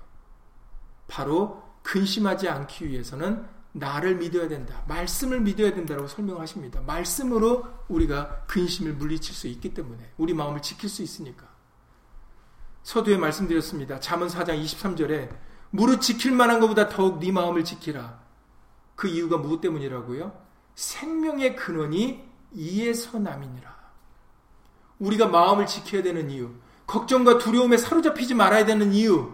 [1.08, 4.84] 바로 근심하지 않기 위해서는 나를 믿어야 된다.
[4.88, 6.82] 말씀을 믿어야 된다고 설명하십니다.
[6.82, 11.48] 말씀으로 우리가 근심을 물리칠 수 있기 때문에 우리 마음을 지킬 수 있으니까.
[12.84, 14.00] 서두에 말씀드렸습니다.
[14.00, 15.30] 잠언 4장 23절에
[15.70, 18.23] 무릇 지킬 만한 것보다 더욱 네 마음을 지키라.
[19.04, 20.32] 그 이유가 무엇 때문이라고요?
[20.76, 22.24] 생명의 근원이
[22.54, 23.70] 이에서 남이니라.
[25.00, 26.52] 우리가 마음을 지켜야 되는 이유,
[26.88, 29.30] 걱정과 두려움에 사로잡히지 말아야 되는 이유.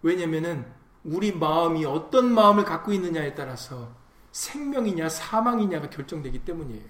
[0.00, 0.64] 왜냐면은
[1.04, 3.94] 우리 마음이 어떤 마음을 갖고 있느냐에 따라서
[4.32, 6.88] 생명이냐 사망이냐가 결정되기 때문이에요.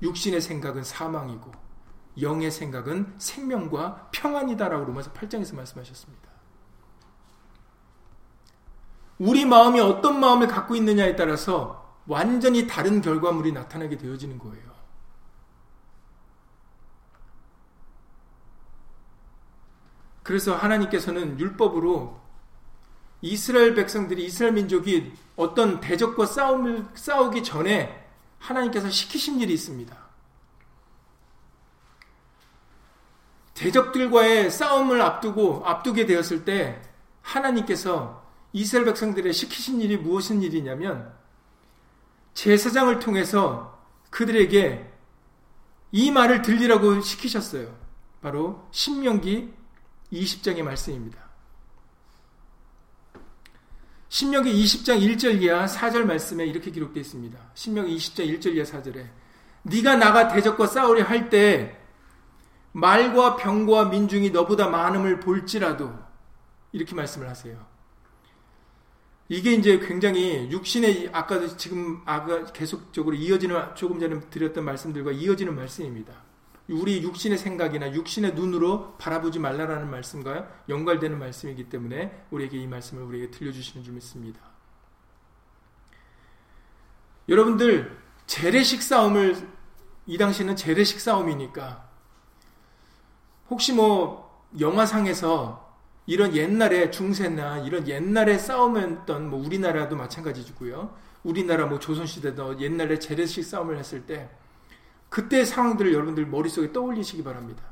[0.00, 1.50] 육신의 생각은 사망이고
[2.20, 6.25] 영의 생각은 생명과 평안이다라고 로마서 8장에서 말씀하셨습니다.
[9.18, 14.66] 우리 마음이 어떤 마음을 갖고 있느냐에 따라서 완전히 다른 결과물이 나타나게 되어지는 거예요.
[20.22, 22.20] 그래서 하나님께서는 율법으로
[23.22, 28.06] 이스라엘 백성들이 이스라엘 민족이 어떤 대적과 싸움을 싸우기 전에
[28.38, 29.96] 하나님께서 시키신 일이 있습니다.
[33.54, 36.82] 대적들과의 싸움을 앞두고 앞두게 되었을 때
[37.22, 38.25] 하나님께서
[38.56, 41.12] 이스라엘 백성들의 시키신 일이 무엇인 일이냐면
[42.32, 43.78] 제사장을 통해서
[44.08, 44.92] 그들에게
[45.92, 47.76] 이 말을 들리라고 시키셨어요.
[48.22, 49.52] 바로 신명기
[50.10, 51.18] 20장의 말씀입니다.
[54.08, 57.38] 신명기 20장 1절 이하 4절 말씀에 이렇게 기록되어 있습니다.
[57.52, 59.06] 신명기 20장 1절 이하 4절에
[59.64, 61.78] 네가 나가 대적과 싸우려 할 때
[62.72, 65.92] 말과 병과 민중이 너보다 많음을 볼지라도
[66.72, 67.75] 이렇게 말씀을 하세요.
[69.28, 76.14] 이게 이제 굉장히 육신의 아까도 지금 아까 계속적으로 이어지는 조금 전에 드렸던 말씀들과 이어지는 말씀입니다.
[76.68, 83.30] 우리 육신의 생각이나 육신의 눈으로 바라보지 말라라는 말씀과 연관되는 말씀이기 때문에 우리에게 이 말씀을 우리에게
[83.30, 84.40] 들려주시는 줄 믿습니다.
[87.28, 87.96] 여러분들
[88.26, 89.36] 재래식 싸움을
[90.06, 91.88] 이 당시는 재래식 싸움이니까
[93.50, 95.65] 혹시 뭐 영화상에서
[96.06, 100.94] 이런 옛날에 중세나 이런 옛날에 싸움했던 뭐 우리나라도 마찬가지고요.
[101.24, 104.30] 우리나라 뭐 조선시대도 옛날에 재래식 싸움을 했을 때
[105.08, 107.64] 그때 상황들을 여러분들 머릿속에 떠올리시기 바랍니다.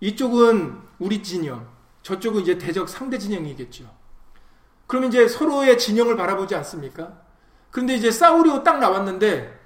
[0.00, 1.68] 이쪽은 우리 진영,
[2.02, 3.90] 저쪽은 이제 대적 상대 진영이겠죠.
[4.86, 7.20] 그러면 이제 서로의 진영을 바라보지 않습니까?
[7.70, 9.60] 그런데 이제 싸우려고 딱 나왔는데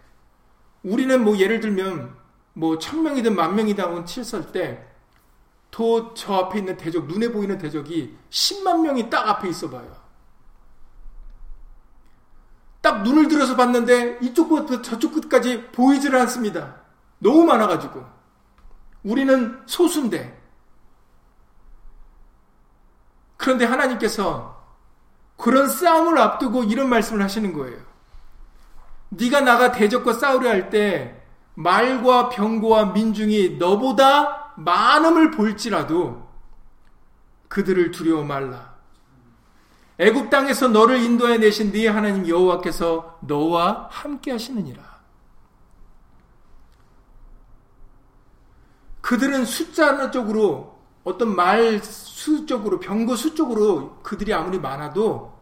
[0.83, 2.15] 우리는 뭐 예를 들면
[2.53, 4.87] 뭐 천명이든 만명이든 칠설 때
[5.75, 9.93] 또저 앞에 있는 대적, 눈에 보이는 대적이 10만 명이 딱 앞에 있어 봐요.
[12.81, 16.77] 딱 눈을 들어서 봤는데 이쪽 끝부터 저쪽 끝까지 보이지를 않습니다.
[17.19, 18.05] 너무 많아가지고.
[19.03, 20.41] 우리는 소수인데.
[23.37, 24.65] 그런데 하나님께서
[25.37, 27.79] 그런 싸움을 앞두고 이런 말씀을 하시는 거예요.
[29.09, 31.21] 네가 나가 대적과 싸우려 할 때
[31.55, 36.29] 말과 병고와 민중이 너보다 많음을 볼지라도
[37.49, 38.75] 그들을 두려워 말라.
[39.99, 44.83] 애굽 땅에서 너를 인도해 내신 네 하나님 여호와께서 너와 함께 하시느니라.
[49.01, 55.39] 그들은 숫자적으로 어떤 말 수적으로 병거 수적으로 그들이 아무리 많아도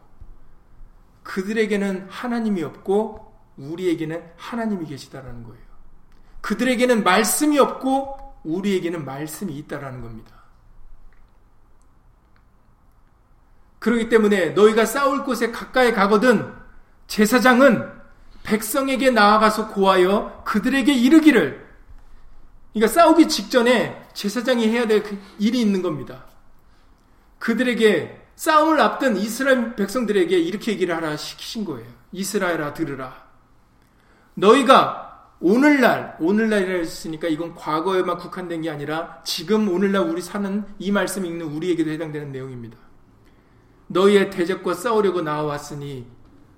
[1.22, 5.62] 그들에게는 하나님이 없고 우리에게는 하나님이 계시다라는 거예요.
[6.40, 10.42] 그들에게는 말씀이 없고 우리에게는 말씀이 있다라는 겁니다.
[13.78, 16.54] 그렇기 때문에 너희가 싸울 곳에 가까이 가거든
[17.08, 17.90] 제사장은
[18.44, 21.68] 백성에게 나아가서 고하여 그들에게 이르기를
[22.72, 26.24] 그러니까 싸우기 직전에 제사장이 해야 될그 일이 있는 겁니다.
[27.38, 31.88] 그들에게 싸움을 앞둔 이스라엘 백성들에게 이렇게 얘기를 하라 시키신 거예요.
[32.12, 33.26] 이스라엘아 들으라.
[34.34, 35.11] 너희가
[35.44, 41.46] 오늘날 오늘날이라 했으니까 이건 과거에만 국한된 게 아니라 지금 오늘날 우리 사는 이 말씀 읽는
[41.46, 42.78] 우리에게도 해당되는 내용입니다.
[43.88, 46.06] 너희의 대적과 싸우려고 나와왔으니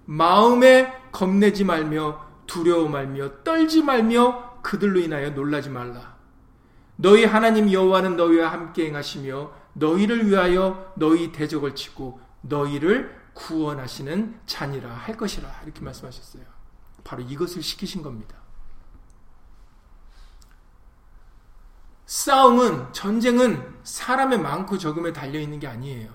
[0.05, 6.16] 마음에 겁내지 말며 두려워 말며 떨지 말며 그들로 인하여 놀라지 말라.
[6.97, 15.16] 너희 하나님 여호와는 너희와 함께 행하시며 너희를 위하여 너희 대적을 치고 너희를 구원하시는 잔이라 할
[15.16, 16.45] 것이라 이렇게 말씀하셨어요.
[17.03, 18.44] 바로 이것을 시키신 겁니다.
[22.07, 26.11] 싸움은 전쟁은 사람의 많고 적음에 달려 있는 게 아니에요.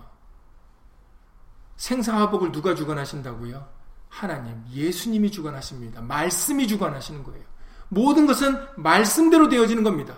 [1.77, 3.67] 생사화복을 누가 주관하신다고요?
[4.09, 6.01] 하나님, 예수님이 주관하십니다.
[6.01, 7.43] 말씀이 주관하시는 거예요.
[7.87, 10.15] 모든 것은 말씀대로 되어지는 겁니다.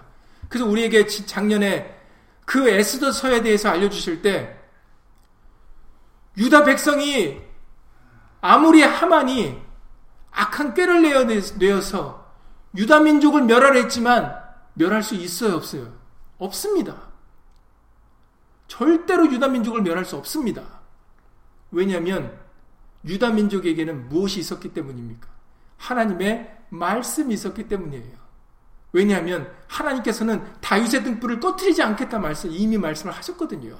[0.49, 1.97] 그래서 우리에게 작년에
[2.45, 4.57] 그 에스더서에 대해서 알려주실 때
[6.38, 7.41] 유다 백성이
[8.41, 9.61] 아무리 하만이
[10.32, 12.34] 악한 꾀를 내어서
[12.76, 14.40] 유다 민족을 멸하려 했지만
[14.82, 15.93] 멸할 수 있어요, 없어요?
[16.39, 17.11] 없습니다.
[18.67, 20.63] 절대로 유다 민족을 멸할 수 없습니다.
[21.71, 22.36] 왜냐하면
[23.05, 25.27] 유다 민족에게는 무엇이 있었기 때문입니까?
[25.77, 28.21] 하나님의 말씀이 있었기 때문이에요.
[28.93, 33.77] 왜냐하면 하나님께서는 다윗의 등불을 꺼트리지 않겠다 말씀 이미 말씀을 하셨거든요.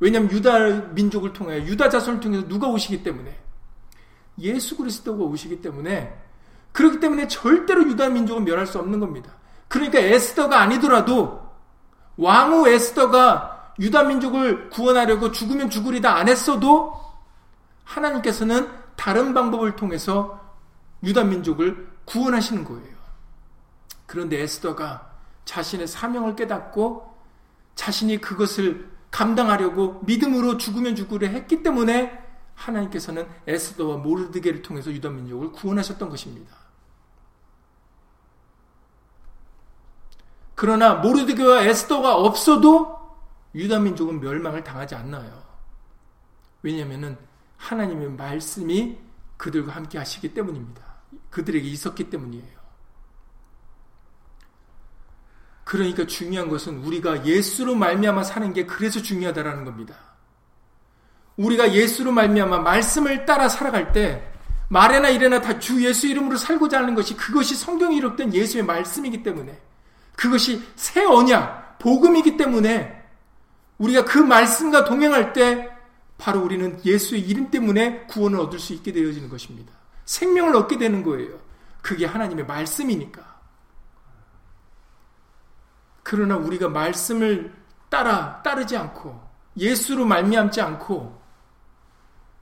[0.00, 3.36] 왜냐하면 유다 민족을 통해 유다 자손을 통해서 누가 오시기 때문에
[4.38, 6.16] 예수 그리스도가 오시기 때문에
[6.72, 9.38] 그렇기 때문에 절대로 유다 민족은 멸할 수 없는 겁니다.
[9.68, 11.48] 그러니까 에스더가 아니더라도
[12.16, 16.98] 왕후 에스더가 유다 민족을 구원하려고 죽으면 죽으리다 안 했어도
[17.84, 20.40] 하나님께서는 다른 방법을 통해서
[21.04, 22.98] 유다 민족을 구원하시는 거예요.
[24.06, 25.08] 그런데 에스더가
[25.44, 27.16] 자신의 사명을 깨닫고
[27.74, 36.08] 자신이 그것을 감당하려고 믿음으로 죽으면 죽으려 했기 때문에 하나님께서는 에스더와 모르드게를 통해서 유다 민족을 구원하셨던
[36.08, 36.54] 것입니다.
[40.58, 42.98] 그러나 모르드게와 에스더가 없어도
[43.54, 45.40] 유다 민족은 멸망을 당하지 않나요?
[46.62, 47.16] 왜냐하면
[47.58, 48.98] 하나님의 말씀이
[49.36, 50.82] 그들과 함께 하시기 때문입니다.
[51.30, 52.58] 그들에게 있었기 때문이에요.
[55.62, 59.94] 그러니까 중요한 것은 우리가 예수로 말미암아 사는 게 그래서 중요하다라는 겁니다.
[61.36, 64.28] 우리가 예수로 말미암아 말씀을 따라 살아갈 때
[64.70, 69.68] 말에나 이래나 다 주 예수 이름으로 살고자 하는 것이 그것이 성경에 이룩된 예수의 말씀이기 때문에
[70.18, 73.08] 그것이 새 언약 복음이기 때문에
[73.78, 75.70] 우리가 그 말씀과 동행할 때
[76.18, 79.72] 바로 우리는 예수의 이름 때문에 구원을 얻을 수 있게 되어지는 것입니다.
[80.06, 81.38] 생명을 얻게 되는 거예요.
[81.80, 83.38] 그게 하나님의 말씀이니까.
[86.02, 87.54] 그러나 우리가 말씀을
[87.88, 89.22] 따라 따르지 않고
[89.56, 91.22] 예수로 말미암지 않고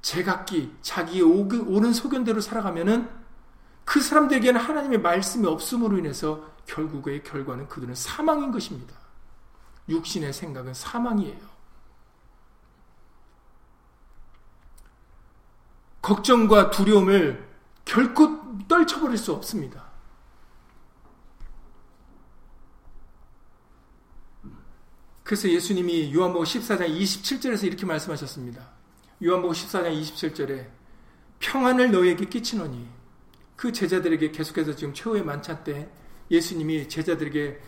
[0.01, 3.11] 제각기 자기의 옳은 소견대로 살아가면은
[3.87, 8.95] 그 사람들에게는 하나님의 말씀이 없음으로 인해서 결국의 결과는 그들은 사망인 것입니다.
[9.89, 11.57] 육신의 생각은 사망이에요.
[16.03, 17.49] 걱정과 두려움을
[17.84, 19.87] 결코 떨쳐버릴 수 없습니다.
[25.22, 28.68] 그래서 예수님이 요한복음 14장 27절에서 이렇게 말씀하셨습니다.
[29.22, 30.70] 요한복음 14장 27절에
[31.39, 32.95] 평안을 너에게 끼치노니
[33.57, 35.88] 그 제자들에게 계속해서 지금 최후의 만찬 때
[36.30, 37.61] 예수님이 제자들에게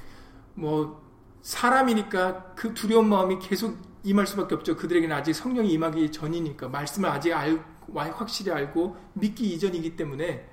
[0.55, 1.09] 뭐
[1.43, 4.77] 사람이니까 그 두려운 마음이 계속 임할 수밖에 없죠.
[4.77, 7.65] 그들에게는 아직 성령이 임하기 전이니까 말씀을 아직 알,
[7.95, 10.49] 확실히 알고 믿기 이전이기 때문에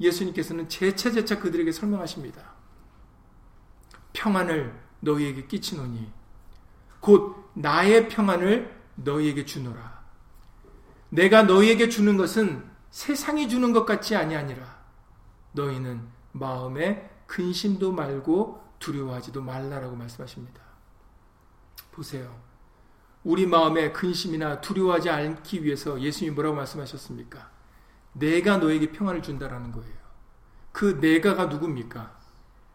[0.00, 2.54] 예수님께서는 재차재차 그들에게 설명하십니다.
[4.12, 6.10] 평안을 너희에게 끼치노니
[7.00, 10.02] 곧 나의 평안을 너희에게 주노라.
[11.10, 14.73] 내가 너희에게 주는 것은 세상이 주는 것 같지 아니하니라.
[15.54, 20.60] 너희는 마음에 근심도 말고 두려워하지도 말라라고 말씀하십니다.
[21.90, 22.38] 보세요.
[23.22, 27.50] 우리 마음에 근심이나 두려워하지 않기 위해서 예수님이 뭐라고 말씀하셨습니까?
[28.12, 29.94] 내가 너에게 평안을 준다라는 거예요.
[30.72, 32.18] 그 내가가 누굽니까?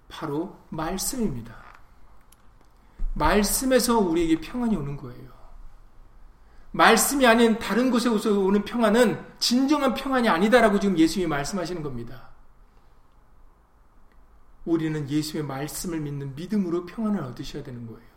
[0.07, 1.55] 바로 말씀입니다.
[3.13, 5.29] 말씀에서 우리에게 평안이 오는 거예요.
[6.71, 12.28] 말씀이 아닌 다른 곳에서 오는 평안은 진정한 평안이 아니다라고 지금 예수님이 말씀하시는 겁니다.
[14.65, 18.09] 우리는 예수의 말씀을 믿는 믿음으로 평안을 얻으셔야 되는 거예요.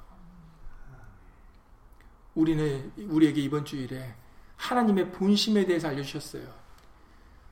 [2.35, 4.15] 우리는 우리에게 이번 주일에
[4.57, 6.47] 하나님의 본심에 대해서 알려주셨어요.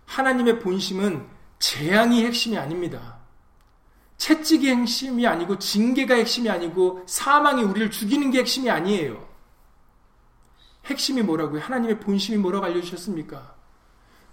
[0.06, 1.26] 하나님의 본심은
[1.58, 3.18] 재앙이 핵심이 아닙니다.
[4.16, 9.28] 채찍이 핵심이 아니고 징계가 핵심이 아니고 사망이 우리를 죽이는 게 핵심이 아니에요.
[10.86, 11.60] 핵심이 뭐라고요?
[11.60, 13.59] 하나님의 본심이 뭐라고 알려주셨습니까?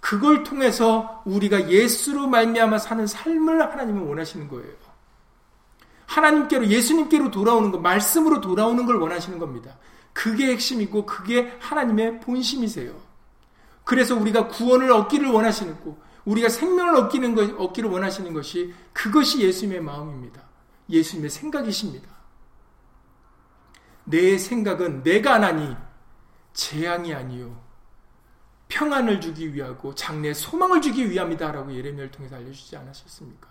[0.08, 4.72] 그걸 통해서 우리가 예수로 말미암아 사는 삶을 하나님은 원하시는 거예요.
[6.06, 9.76] 하나님께로 예수님께로 돌아오는 것, 말씀으로 돌아오는 걸 원하시는 겁니다.
[10.14, 12.94] 그게 핵심이고 그게 하나님의 본심이세요.
[13.84, 19.82] 그래서 우리가 구원을 얻기를 원하시는 고 우리가 생명을 얻기는 것, 얻기를 원하시는 것이 그것이 예수님의
[19.82, 20.40] 마음입니다.
[20.88, 22.08] 예수님의 생각이십니다.
[24.04, 25.76] 내 생각은 내가 하나니
[26.54, 27.67] 재앙이 아니요
[28.68, 33.48] 평안을 주기 위하고 장래 소망을 주기 위함이다라고 예레미야를 통해서 알려주지 않으셨습니까?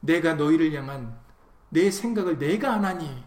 [0.00, 1.18] 내가 너희를 향한
[1.68, 3.24] 내 생각을 내가 하나니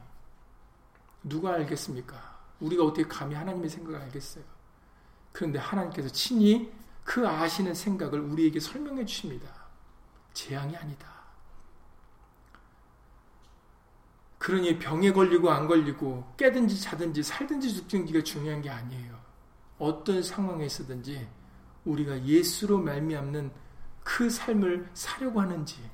[1.24, 2.40] 누가 알겠습니까?
[2.60, 4.44] 우리가 어떻게 감히 하나님의 생각을 알겠어요?
[5.32, 6.72] 그런데 하나님께서 친히
[7.04, 9.50] 그 아시는 생각을 우리에게 설명해 주십니다.
[10.34, 11.10] 재앙이 아니다.
[14.38, 19.19] 그러니 병에 걸리고 안 걸리고 깨든지 자든지 살든지 죽든지가 중요한 게 아니에요.
[19.80, 21.28] 어떤 상황에 있든지
[21.86, 23.52] 우리가 예수로 말미암는
[24.04, 25.90] 그 삶을 사려고 하는지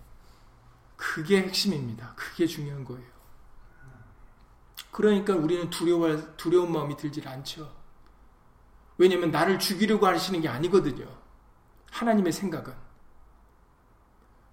[0.95, 2.13] 그게 핵심입니다.
[2.15, 3.15] 그게 중요한 거예요.
[4.91, 7.71] 그러니까 우리는 두려워, 두려운 마음이 들질 않죠.
[8.97, 11.05] 왜냐하면 나를 죽이려고 하시는 게 아니거든요.
[11.91, 12.73] 하나님의 생각은.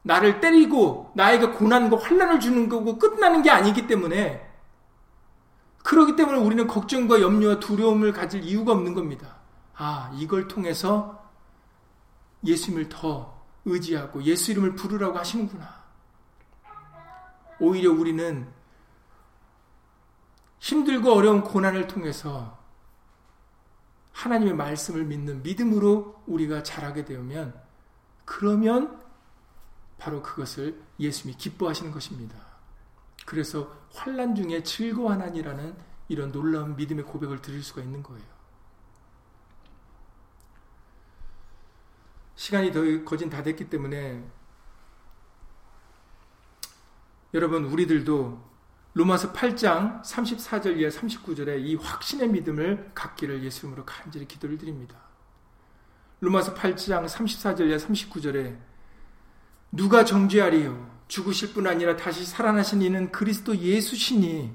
[0.03, 4.52] 나를 때리고 나에게 고난과 환란을 주는 거고 끝나는 게 아니기 때문에
[5.83, 9.37] 그러기 때문에 우리는 걱정과 염려와 두려움을 가질 이유가 없는 겁니다.
[9.75, 11.31] 아, 이걸 통해서
[12.45, 15.83] 예수님을 더 의지하고 예수 이름을 부르라고 하시는구나.
[17.61, 18.49] 오히려 우리는
[20.59, 22.59] 힘들고 어려운 고난을 통해서
[24.13, 27.61] 하나님의 말씀을 믿는 믿음으로 우리가 자라게 되면
[28.25, 29.01] 그러면
[29.99, 32.37] 바로 그것을 예수님이 기뻐하시는 것입니다.
[33.27, 35.77] 그래서 환란 중에 즐거워하나니라는
[36.09, 38.25] 이런 놀라운 믿음의 고백을 드릴 수가 있는 거예요.
[42.35, 44.25] 시간이 더 거진 다 됐기 때문에
[47.35, 48.53] 여러분 우리들도
[48.95, 54.97] 로마서 8장 34절 이하 39절에 이 확신의 믿음을 갖기를 예수님으로 간절히 기도를 드립니다.
[56.21, 58.59] 로마서 8장 34절 이하 39절에
[59.71, 64.51] 누가 정죄하리요 죽으실 뿐 아니라 다시 살아나신 이는 그리스도 예수시니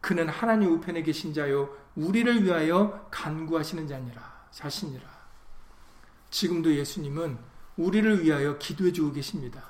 [0.00, 5.02] 그는 하나님 우편에 계신 자요 우리를 위하여 간구하시는 자니라 자신이라
[6.30, 7.36] 지금도 예수님은
[7.76, 9.64] 우리를 위하여 기도해 주고 계십니다.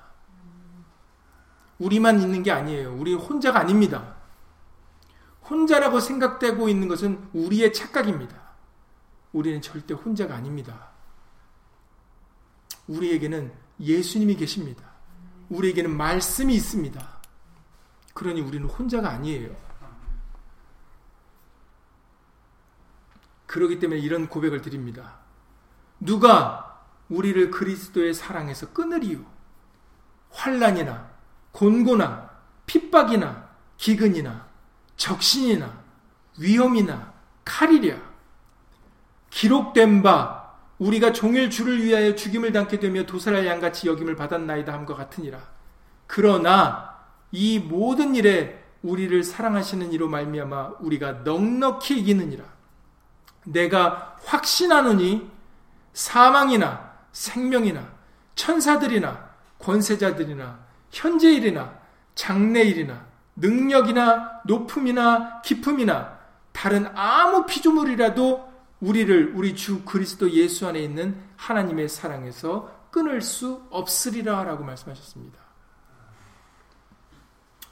[1.79, 2.95] 우리만 있는 게 아니에요.
[2.95, 4.17] 우리 혼자가 아닙니다.
[5.49, 8.43] 혼자라고 생각되고 있는 것은 우리의 착각입니다.
[9.33, 10.91] 우리는 절대 혼자가 아닙니다.
[12.89, 14.94] 우리에게는 예수님이 계십니다.
[15.49, 17.07] 우리에게는 말씀이 있습니다.
[18.15, 19.55] 그러니 우리는 혼자가 아니에요.
[23.47, 25.19] 그러기 때문에 이런 고백을 드립니다.
[26.01, 29.25] 누가 우리를 그리스도의 사랑에서 끊으리요?
[30.31, 31.11] 환란이나
[31.53, 32.31] 곤고나
[32.67, 34.47] 핍박이나 기근이나
[34.97, 35.85] 적신이나
[36.39, 37.13] 위험이나
[37.45, 37.97] 칼이랴
[39.31, 40.44] 기록된 바
[40.79, 45.39] 우리가 종일 주를 위하여 죽임을 당게 되며 도살할 양같이 여김을 받았나이다 함과 같으니라.
[46.07, 46.99] 그러나
[47.31, 52.45] 이 모든 일에 우리를 사랑하시는 이로 말미암아 우리가 넉넉히 이기느니라.
[53.45, 55.31] 내가 확신하노니
[55.93, 57.87] 사망이나 생명이나
[58.35, 60.59] 천사들이나 권세자들이나
[60.91, 61.79] 현재일이나
[62.15, 63.07] 장래일이나
[63.37, 66.19] 능력이나 높음이나 기품이나
[66.53, 74.45] 다른 아무 피조물이라도 우리를 우리 주 그리스도 예수 안에 있는 하나님의 사랑에서 끊을 수 없으리라
[74.45, 75.39] 라고 말씀하셨습니다.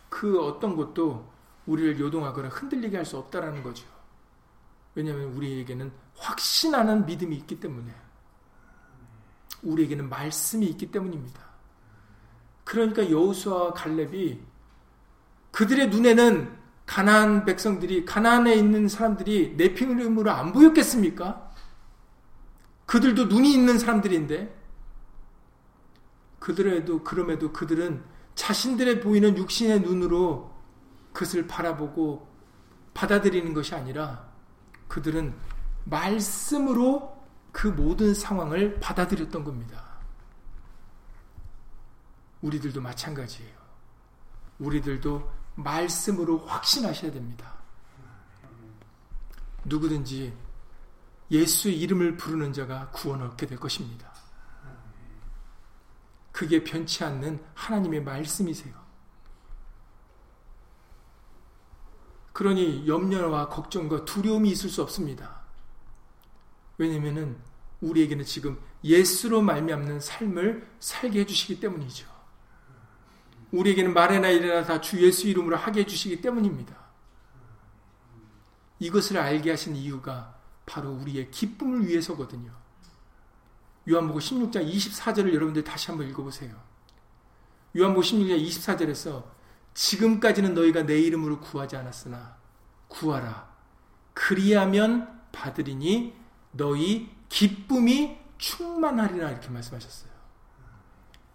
[0.09, 1.31] 그 어떤 것도
[1.67, 3.87] 우리를 요동하거나 흔들리게 할 수 없다라는 거죠.
[4.95, 7.95] 왜냐하면 우리에게는 확신하는 믿음이 있기 때문에
[9.63, 11.41] 우리에게는 말씀이 있기 때문입니다.
[12.65, 14.41] 그러니까 여호수아와 갈렙이
[15.51, 16.62] 그들의 눈에는
[16.93, 21.51] 가나안 백성들이 가나안에 있는 사람들이 내피림으로 안 보였겠습니까?
[22.85, 24.55] 그들도 눈이 있는 사람들인데
[26.39, 30.53] 그들에도 그럼에도 그들은 자신들의 보이는 육신의 눈으로
[31.15, 32.29] 그것을 바라보고
[32.93, 34.29] 받아들이는 것이 아니라
[34.89, 35.35] 그들은
[35.85, 39.83] 말씀으로 그 모든 상황을 받아들였던 겁니다.
[42.43, 43.57] 우리들도 마찬가지예요.
[44.59, 47.55] 우리들도 말씀으로 확신하셔야 됩니다.
[49.65, 50.33] 누구든지
[51.31, 54.13] 예수의 이름을 부르는 자가 구원 얻게 될 것입니다.
[56.31, 58.75] 그게 변치 않는 하나님의 말씀이세요.
[62.33, 65.43] 그러니 염려와 걱정과 두려움이 있을 수 없습니다.
[66.79, 67.41] 왜냐하면
[67.81, 72.12] 우리에게는 지금 예수로 말미암는 삶을 살게 해주시기 때문이죠.
[73.53, 76.75] 우리에게는 말해나 이래나 다 주 예수 이름으로 하게 해주시기 때문입니다.
[78.79, 80.35] 이것을 알게 하신 이유가
[80.67, 82.51] 바로 우리의 기쁨을 위해서거든요.
[83.89, 86.55] 요한복음 16장 24절을 여러분들 다시 한번 읽어보세요.
[87.77, 89.25] 요한복음 16장 24절에서
[89.75, 92.37] 지금까지는 너희가 내 이름으로 구하지 않았으나
[92.89, 93.51] 구하라.
[94.15, 96.15] 그리하면 받으리니
[96.53, 100.12] 너희 기쁨이 충만하리라 이렇게 말씀하셨어요.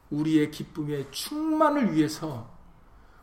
[0.10, 2.55] 우리의 기쁨의 충만을 위해서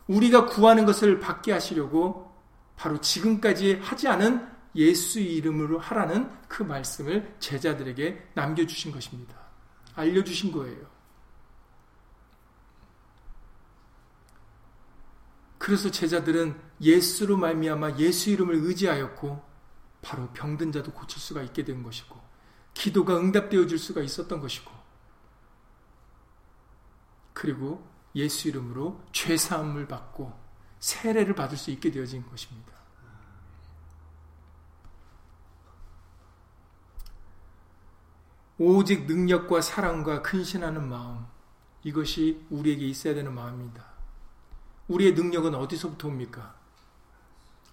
[0.07, 2.35] 우리가 구하는 것을 받게 하시려고
[2.77, 9.35] 바로 지금까지 하지 않은 예수 이름으로 하라는 그 말씀을 제자들에게 남겨주신 것입니다.
[9.95, 10.95] 알려주신 거예요.
[15.59, 19.43] 그래서 제자들은 예수로 말미암아 예수 이름을 의지하였고
[20.03, 22.21] 바로 병든 자도 고칠 수가 있게 된 것이고
[22.75, 24.71] 기도가 응답되어 줄 수가 있었던 것이고
[27.35, 30.33] 그리고 예수 이름으로 죄 사함을 받고
[30.79, 32.73] 세례를 받을 수 있게 되어진 것입니다.
[38.57, 41.27] 오직 능력과 사랑과 근신하는 마음
[41.83, 43.85] 이것이 우리에게 있어야 되는 마음입니다.
[44.87, 46.55] 우리의 능력은 어디서부터 옵니까?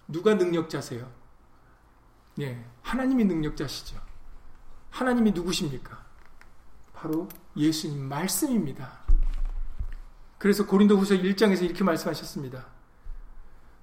[0.08, 1.08] 누가 능력자세요?
[2.40, 4.00] 예, 하나님이 능력자시죠.
[4.90, 6.04] 하나님이 누구십니까?
[6.92, 9.01] 바로 예수님 말씀입니다.
[10.42, 12.66] 그래서 고린도후서 1장에서 이렇게 말씀하셨습니다.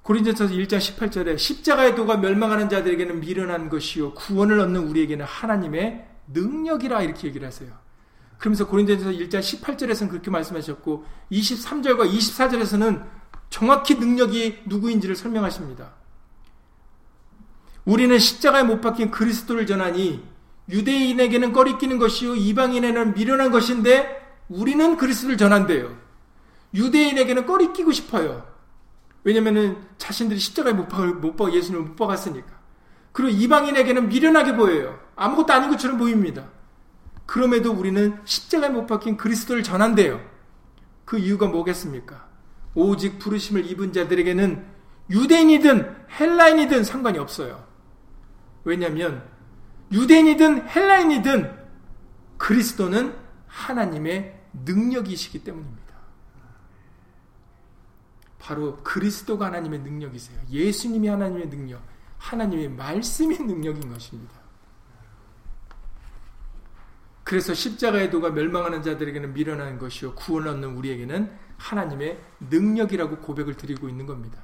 [0.01, 7.30] 고린도전서 1장 18절에 십자가의 도가 멸망하는 자들에게는 미련한 것이요 구원을 얻는 우리에게는 하나님의 능력이라 이렇게
[7.30, 7.72] 얘기를 하세요.
[8.39, 13.05] 그러면서 고린도전서 1장 18절에서는 그렇게 말씀하셨고 23절과 24절에서는
[13.49, 15.93] 정확히 능력이 누구인지를 설명하십니다.
[17.86, 20.26] 우리는 십자가에 못 박힌 그리스도를 전하니
[20.68, 26.09] 유대인에게는 꺼리끼는 것이요 이방인에게는 미련한 것인데 우리는 그리스도를 전한대요.
[26.74, 28.46] 유대인에게는 꺼리 끼고 싶어요.
[29.24, 32.48] 왜냐면은 자신들이 십자가에 못 박을 못 박, 예수님을 못 박았으니까.
[33.12, 35.00] 그리고 이방인에게는 미련하게 보여요.
[35.16, 36.48] 아무것도 아닌 것처럼 보입니다.
[37.26, 40.22] 그럼에도 우리는 십자가에 못 박힌 그리스도를 전한대요.
[41.06, 42.28] 그 이유가 뭐겠습니까?
[42.76, 44.66] 오직 부르심을 입은 자들에게는
[45.10, 47.66] 유대인이든 헬라인이든 상관이 없어요.
[48.64, 49.24] 왜냐하면
[49.92, 51.58] 유대인이든 헬라인이든
[52.38, 53.16] 그리스도는
[53.48, 55.79] 하나님의 능력이시기 때문입니다.
[58.40, 60.40] 바로 그리스도가 하나님의 능력이세요.
[60.50, 61.82] 예수님이 하나님의 능력,
[62.18, 64.40] 하나님의 말씀의 능력인 것입니다.
[67.24, 72.20] 그래서 십자가의 도가 멸망하는 자들에게는 미련한 것이요 구원 얻는 우리에게는 하나님의
[72.50, 74.40] 능력이라고 고백을 드리고 있는 겁니다.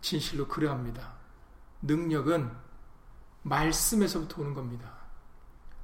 [0.00, 1.12] 진실로 그러합니다.
[1.82, 2.48] 능력은
[3.42, 4.90] 말씀에서부터 오는 겁니다.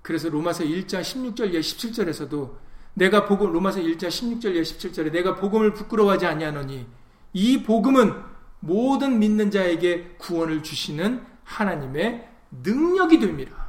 [0.00, 2.56] 그래서 로마서 1장 16절 예 17절에서도
[2.94, 6.86] 내가 복음 로마서 1장 16절 예 17절에 내가 복음을 부끄러워하지 아니하노니
[7.32, 8.12] 이 복음은
[8.60, 13.68] 모든 믿는 자에게 구원을 주시는 하나님의 능력이 됩니다.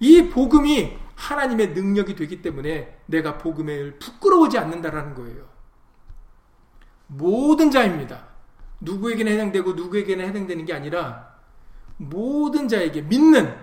[0.00, 5.48] 이 복음이 하나님의 능력이 되기 때문에 내가 복음을 부끄러워하지 않는다라는 거예요.
[7.08, 8.28] 모든 자입니다.
[8.80, 11.34] 누구에게는 해당되고 누구에게는 해당되는 게 아니라
[11.96, 13.56] 모든 자에게 믿는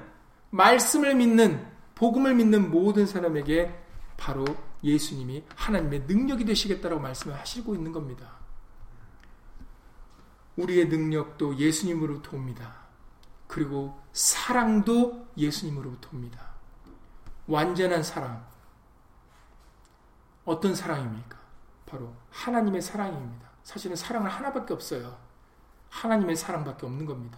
[0.50, 1.66] 말씀을 믿는
[1.96, 3.74] 복음을 믿는 모든 사람에게
[4.18, 4.46] 바로
[4.84, 8.45] 예수님이 하나님의 능력이 되시겠다라고 말씀을 하시고 있는 겁니다.
[10.58, 12.86] 우리의 능력도 예수님으로부터 옵니다.
[13.48, 16.56] 그리고 사랑도 예수님으로부터 옵니다.
[17.48, 18.46] 완전한 사랑.
[20.46, 21.38] 어떤 사랑입니까?
[21.86, 23.50] 바로 하나님의 사랑입니다.
[23.64, 25.18] 사실은 사랑은 하나밖에 없어요.
[25.90, 27.38] 하나님의 사랑밖에 없는 겁니다.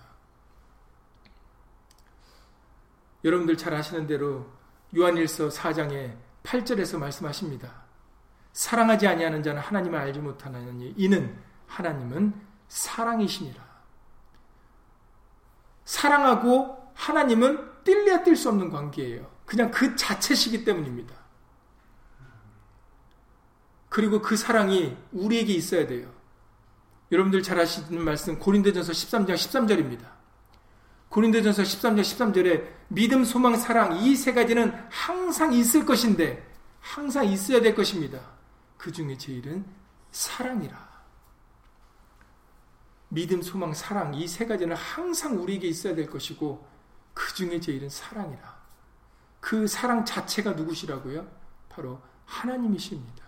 [3.24, 4.48] 여러분들 잘 아시는 대로
[4.96, 7.88] 요한일서 4장에 8절에서 말씀하십니다.
[8.54, 11.38] 사랑하지 아니하는 자는 하나님을 알지 못하느니 이는
[11.68, 13.66] 하나님은 사랑이시니라.
[15.86, 19.30] 사랑하고 하나님은 뛸래야 뛸 수 없는 관계예요.
[19.46, 21.16] 그냥 그 자체시기 때문입니다.
[23.90, 26.12] 그리고 그 사랑이 우리에게 있어야 돼요.
[27.12, 30.06] 여러분들 잘 아시는 말씀 고린도전서 13장 13절입니다.
[31.10, 36.46] 고린도전서 13장 13절에 믿음, 소망, 사랑 이 세 가지는 항상 있을 것인데
[36.82, 38.20] 항상 있어야 될 것입니다.
[38.78, 39.66] 그 중에 제일은
[40.12, 40.87] 사랑이라.
[43.10, 46.68] 믿음, 소망, 사랑 이 세 가지는 항상 우리에게 있어야 될 것이고
[47.14, 48.58] 그 중에 제일은 사랑이라.
[49.40, 51.28] 그 사랑 자체가 누구시라고요?
[51.70, 53.26] 바로 하나님이십니다.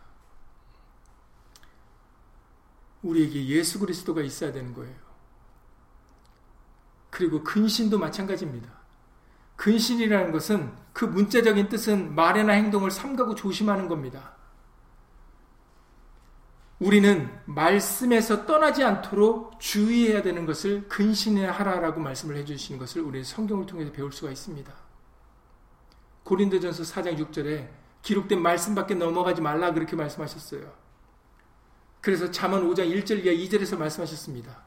[3.01, 4.95] 우리에게 예수 그리스도가 있어야 되는 거예요.
[7.09, 8.69] 그리고 근신도 마찬가지입니다.
[9.55, 14.33] 근신이라는 것은 그 문자적인 뜻은 말이나 행동을 삼가고 조심하는 겁니다.
[16.79, 24.13] 우리는 말씀에서 떠나지 않도록 주의해야 되는 것을 근신하라라고 말씀을 해주시는 것을 우리 성경을 통해서 배울
[24.13, 24.73] 수가 있습니다.
[26.23, 27.67] 고린도전서 4장 6절에
[28.01, 30.71] 기록된 말씀밖에 넘어가지 말라 그렇게 말씀하셨어요.
[31.99, 34.63] 그래서 잠언 5장 1절 이하 2절에서 말씀하셨습니다.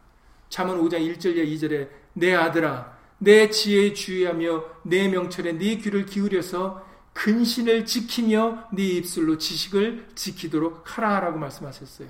[0.50, 6.91] 잠언 5장 1절 이하 2절에 내 아들아 내 지혜에 주의하며 내 명철에 네 귀를 기울여서
[7.12, 12.08] 근신을 지키며 네 입술로 지식을 지키도록 하라라고 말씀하셨어요.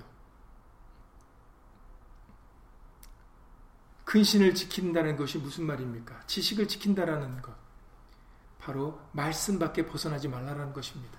[4.05, 6.27] 근신을 지킨다는 것이 무슨 말입니까?
[6.27, 7.55] 지식을 지킨다라는 것.
[8.59, 11.19] 바로 말씀밖에 벗어나지 말라라는 것입니다.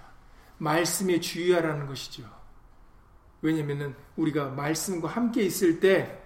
[0.59, 2.23] 말씀에 주의하라는 것이죠.
[3.41, 6.23] 왜냐면은 우리가 말씀과 함께 있을 때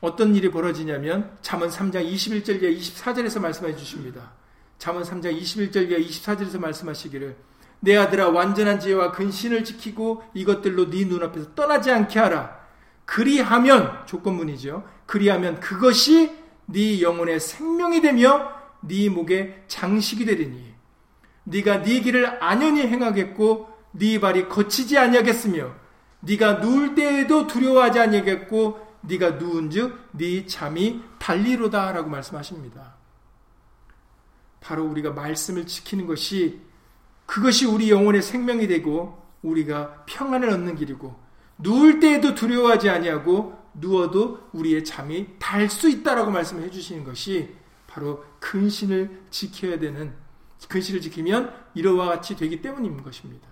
[0.00, 4.32] 어떤 일이 벌어지냐면 잠언 3장 21절 이 24절에서 말씀해 주십니다.
[4.78, 7.36] 잠언 3장 21절 이 24절에서 말씀하시기를
[7.80, 12.58] 내 아들아 완전한 지혜와 근신을 지키고 이것들로 네 눈앞에서 떠나지 않게 하라.
[13.04, 14.84] 그리하면 조건문이죠.
[15.06, 16.32] 그리하면 그것이
[16.66, 20.74] 네 영혼의 생명이 되며 네 목에 장식이 되리니
[21.44, 25.72] 네가 네 길을 안연히 행하겠고 네 발이 거치지 아니하겠으며
[26.20, 32.97] 네가 누울 때에도 두려워하지 아니하겠고 네가 누운즉 네 잠이 달리로다라고 말씀하십니다.
[34.68, 36.60] 바로 우리가 말씀을 지키는 것이
[37.24, 41.18] 그것이 우리 영혼의 생명이 되고 우리가 평안을 얻는 길이고
[41.56, 47.56] 누울 때에도 두려워하지 아니하고 누워도 우리의 잠이 달 수 있다라고 말씀해 주시는 것이
[47.86, 50.14] 바로 근신을 지켜야 되는
[50.68, 53.48] 근신을 지키면 이러와 같이 되기 때문인 것입니다.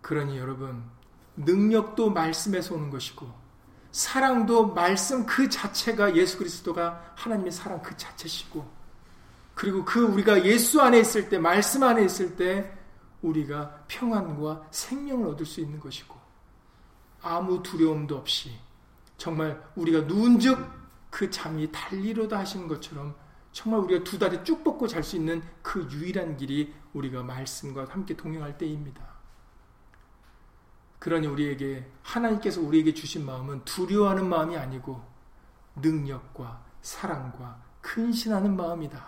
[0.00, 0.82] 그러니 여러분
[1.36, 3.30] 능력도 말씀에서 오는 것이고
[3.92, 8.66] 사랑도 말씀 그 자체가 예수 그리스도가 하나님의 사랑 그 자체시고
[9.54, 12.72] 그리고 그 우리가 예수 안에 있을 때 말씀 안에 있을 때
[13.22, 16.18] 우리가 평안과 생명을 얻을 수 있는 것이고
[17.22, 18.52] 아무 두려움도 없이
[19.18, 20.58] 정말 우리가 누운즉
[21.10, 23.14] 그 잠이 달리로다 하시는 것처럼
[23.52, 28.16] 정말 우리가 두 다리 쭉 뻗고 잘 수 있는 그 유일한 길이 우리가 말씀과 함께
[28.16, 29.09] 동행할 때입니다.
[31.00, 35.02] 그러니 우리에게 하나님께서 우리에게 주신 마음은 두려워하는 마음이 아니고
[35.76, 39.02] 능력과 사랑과 근신하는 마음이다.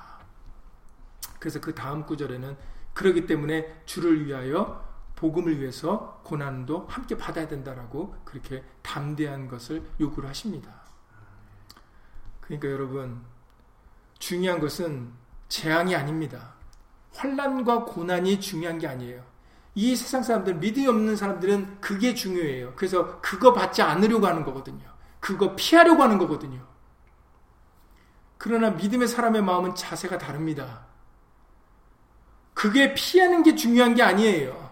[1.39, 2.57] 그래서 그 다음 구절에는
[2.95, 10.73] 그러기 때문에 주를 위하여 복음을 위해서 고난도 함께 받아야 된다라고 그렇게 담대한 것을 요구를 하십니다.
[12.41, 13.21] 그러니까 여러분
[14.19, 15.13] 중요한 것은
[15.49, 16.55] 재앙이 아닙니다.
[17.13, 19.32] 환란과 고난이 중요한 게 아니에요.
[19.75, 22.75] 이 세상 사람들, 믿음이 없는 사람들은 그게 중요해요.
[22.77, 24.83] 그래서 그거 받지 않으려고 하는 거거든요.
[25.21, 26.61] 그거 피하려고 하는 거거든요.
[28.37, 30.87] 그러나 믿음의 사람의 마음은 자세가 다릅니다.
[32.55, 34.71] 그게 피하는 게 중요한 게 아니에요.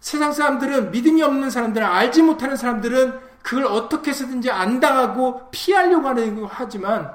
[0.00, 6.44] 세상 사람들은 믿음이 없는 사람들은 알지 못하는 사람들은 그걸 어떻게 해서든지 안 당하고 피하려고 하는
[6.48, 7.12] 하지만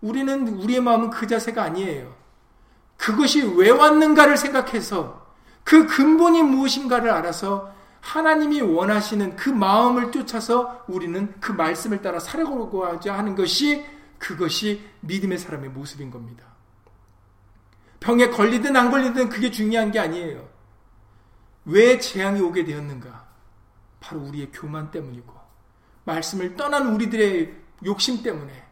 [0.00, 2.14] 우리는 우리의 마음은 그 자세가 아니에요.
[2.96, 5.27] 그것이 왜 왔는가를 생각해서
[5.68, 13.34] 그 근본이 무엇인가를 알아서 하나님이 원하시는 그 마음을 쫓아서 우리는 그 말씀을 따라 살아가고자 하는
[13.34, 13.84] 것이
[14.16, 16.42] 그것이 믿음의 사람의 모습인 겁니다.
[18.00, 20.48] 병에 걸리든 안 걸리든 그게 중요한 게 아니에요.
[21.66, 23.28] 왜 재앙이 오게 되었는가?
[24.00, 25.34] 바로 우리의 교만 때문이고,
[26.04, 27.54] 말씀을 떠난 우리들의
[27.84, 28.64] 욕심 때문에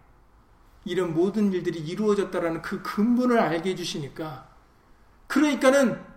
[0.86, 4.48] 이런 모든 일들이 이루어졌다라는 그 근본을 알게 해주시니까,
[5.26, 6.15] 그러니까는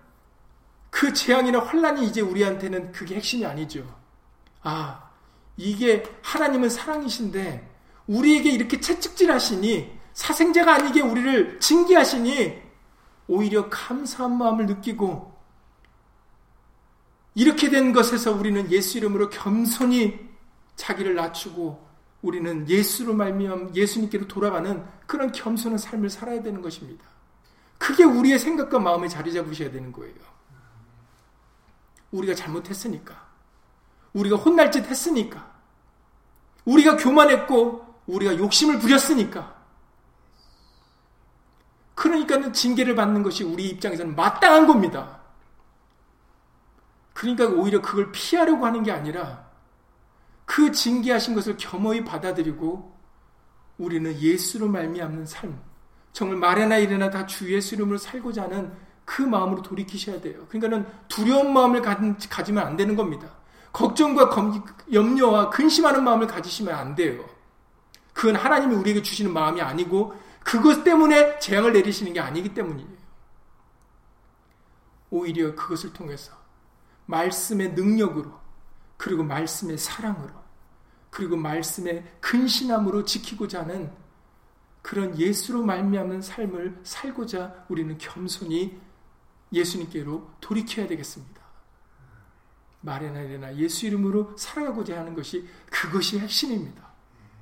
[0.90, 3.86] 그 재앙이나 환란이 이제 우리한테는 그게 핵심이 아니죠.
[4.62, 5.10] 아,
[5.58, 7.70] 이게 하나님은 사랑이신데
[8.08, 12.62] 우리에게 이렇게 채찍질 하시니 사생자가 아니게 우리를 징계하시니
[13.28, 15.38] 오히려 감사한 마음을 느끼고
[17.36, 20.20] 이렇게 된 것에서 우리는 예수 이름으로 겸손히
[20.76, 21.88] 자기를 낮추고
[22.22, 27.06] 우리는 예수로 말미암 예수님께로 돌아가는 그런 겸손한 삶을 살아야 되는 것입니다.
[27.78, 30.16] 그게 우리의 생각과 마음에 자리 잡으셔야 되는 거예요.
[32.12, 33.28] 우리가 잘못했으니까.
[34.14, 35.49] 우리가 혼날 짓 했으니까.
[36.66, 39.55] 우리가 교만했고, 우리가 욕심을 부렸으니까.
[41.95, 45.20] 그러니까는 징계를 받는 것이 우리 입장에서는 마땅한 겁니다.
[47.14, 49.49] 그러니까 오히려 그걸 피하려고 하는 게 아니라
[50.45, 52.97] 그 징계하신 것을 겸허히 받아들이고
[53.78, 55.62] 우리는 예수로 말미암는 삶,
[56.14, 58.74] 정말 말이나 이래나 다 주 예수 이름으로 살고자 하는
[59.10, 60.45] 그 마음으로 돌이키셔야 돼요.
[60.49, 63.28] 그러니까는 두려운 마음을 가지면 안 되는 겁니다.
[63.74, 64.30] 걱정과
[64.93, 67.28] 염려와 근심하는 마음을 가지시면 안 돼요.
[68.14, 72.99] 그건 하나님이 우리에게 주시는 마음이 아니고 그것 때문에 재앙을 내리시는 게 아니기 때문이에요.
[75.10, 76.32] 오히려 그것을 통해서
[77.07, 78.32] 말씀의 능력으로
[78.95, 80.34] 그리고 말씀의 사랑으로
[81.10, 83.91] 그리고 말씀의 근신함으로 지키고자 하는
[84.84, 88.80] 그런 예수로 말미암는 삶을 살고자 우리는 겸손히
[89.52, 91.39] 예수님께로 돌이켜야 되겠습니다.
[92.82, 96.88] 말에나 이래나 예수 이름으로 살아가고자 하는 것이 그것이 핵심입니다.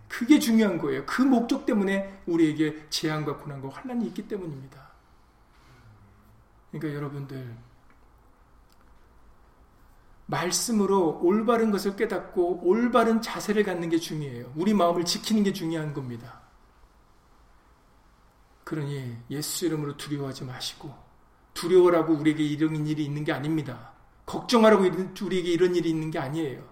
[0.08, 1.06] 그게 중요한 거예요.
[1.06, 4.88] 그 목적 때문에 우리에게 재앙과 고난과 환란이 있기 때문입니다.
[6.72, 7.56] 그러니까 여러분들
[10.28, 14.52] 말씀으로 올바른 것을 깨닫고 올바른 자세를 갖는 게 중요해요.
[14.56, 16.42] 우리 마음을 지키는 게 중요한 겁니다.
[18.64, 21.07] 그러니 예수 이름으로 두려워하지 마시고
[21.58, 23.92] 두려워라고 우리에게 이런 일이 있는 게 아닙니다.
[24.28, 24.84] 걱정하라고
[25.22, 26.64] 우리에게 이런 일이 있는 게 아니에요.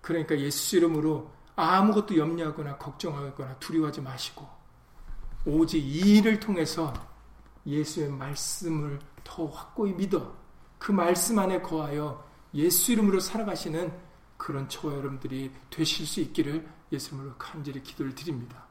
[0.00, 4.48] 그러니까 예수 이름으로 아무것도 염려하거나 걱정하거나 두려워하지 마시고
[5.46, 6.92] 오직 이 일을 통해서
[7.64, 10.34] 예수의 말씀을 더 확고히 믿어
[10.78, 13.92] 그 말씀 안에 거하여 예수 이름으로 살아가시는
[14.36, 18.66] 그런 저와 여러분들이 되실 수 있기를 예수 이름으로 간절히 기도를 드립니다.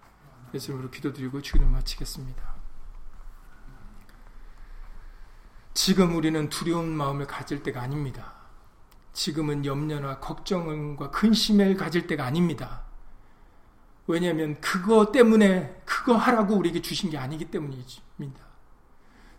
[0.54, 2.59] 예수 이름으로 기도드리고 주기도 마치겠습니다.
[5.74, 8.34] 지금 우리는 두려운 마음을 가질 때가 아닙니다.
[9.14, 12.82] 지금은 염려나 걱정과 근심을 가질 때가 아닙니다.
[14.08, 18.50] 왜냐하면 그거 때문에 그거 하라고 우리에게 주신 게 아니기 때문입니다.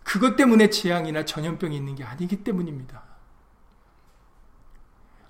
[0.03, 3.03] 그것 때문에 재앙이나 전염병이 있는 게 아니기 때문입니다.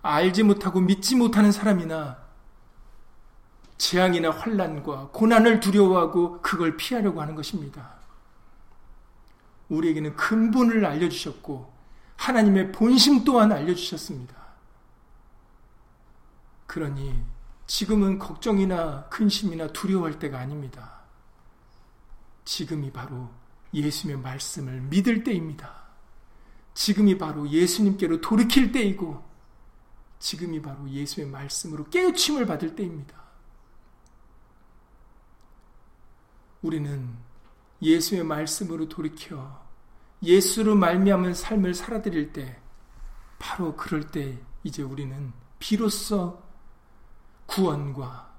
[0.02, 2.18] 알지 못하고 믿지 못하는 사람이나
[3.78, 8.01] 재앙이나 환란과 고난을 두려워하고 그걸 피하려고 하는 것입니다.
[9.72, 11.72] 우리에게는 근본을 알려주셨고
[12.18, 14.36] 하나님의 본심 또한 알려주셨습니다.
[16.68, 17.24] 그러니
[17.68, 21.02] 지금은 걱정이나 근심이나 두려워할 때가 아닙니다.
[22.44, 23.30] 지금이 바로
[23.74, 25.82] 예수님의 말씀을 믿을 때입니다.
[26.74, 29.24] 지금이 바로 예수님께로 돌이킬 때이고
[30.20, 33.22] 지금이 바로 예수의 말씀으로 깨우침을 받을 때입니다.
[36.62, 37.18] 우리는
[37.82, 39.61] 예수의 말씀으로 돌이켜
[40.24, 42.60] 예수로 말미암은 삶을 살아드릴 때
[43.40, 46.42] 바로 그럴 때 이제 우리는 비로소
[47.48, 48.32] 구원과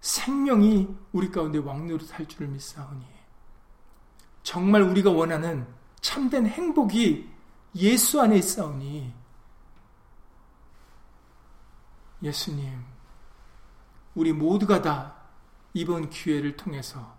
[0.00, 3.04] 생명이 우리 가운데 왕노릇할 줄을 믿사오니
[4.42, 5.66] 정말 우리가 원하는
[6.00, 7.28] 참된 행복이
[7.76, 9.12] 예수 안에 있사오니
[12.22, 12.84] 예수님
[14.14, 15.14] 우리 모두가 다
[15.74, 17.16] 이번 기회를 통해서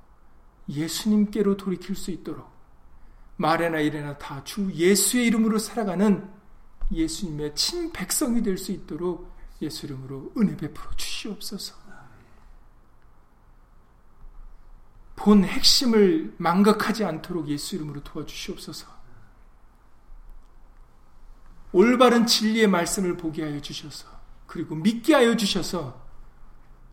[0.67, 2.48] 예수님께로 돌이킬 수 있도록
[3.39, 6.29] 말에나 이래나 다 주 예수의 이름으로 살아가는
[6.91, 11.75] 예수님의 친 백성이 될 수 있도록 예수 이름으로 은혜 베풀어 주시옵소서.
[15.15, 18.87] 본 핵심을 망각하지 않도록 예수 이름으로 도와주시옵소서.
[21.71, 24.07] 올바른 진리의 말씀을 보게 하여 주셔서
[24.47, 26.07] 그리고 믿게 하여 주셔서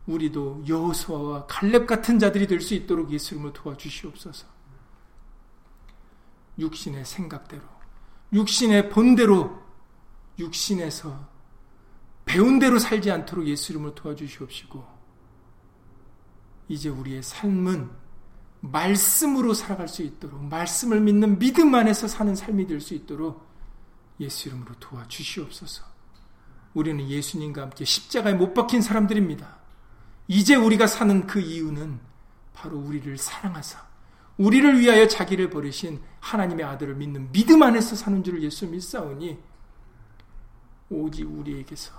[0.07, 4.56] 우리도 여호수아와 갈렙 같은 자들이 될 수 있도록 예수 이름으로 도와주시옵소서.
[6.59, 7.63] 육신의 생각대로
[8.33, 9.63] 육신의 본대로
[10.39, 11.29] 육신에서
[12.25, 14.85] 배운 대로 살지 않도록 예수 이름으로 도와주시옵시고
[16.69, 17.91] 이제 우리의 삶은
[18.61, 23.47] 말씀으로 살아갈 수 있도록 말씀을 믿는 믿음 안에서 사는 삶이 될 수 있도록
[24.19, 25.85] 예수 이름으로 도와주시옵소서.
[26.75, 29.59] 우리는 예수님과 함께 십자가에 못 박힌 사람들입니다.
[30.29, 32.01] 이제 우리가 사는 그 이유는
[32.53, 33.87] 바로 우리를 사랑하사
[34.39, 39.39] 우리를 위하여 자기를 버리신 하나님의 아들을 믿는 믿음 안에서 사는 줄을 예수 믿사오니
[40.91, 41.93] 오직 우리에게서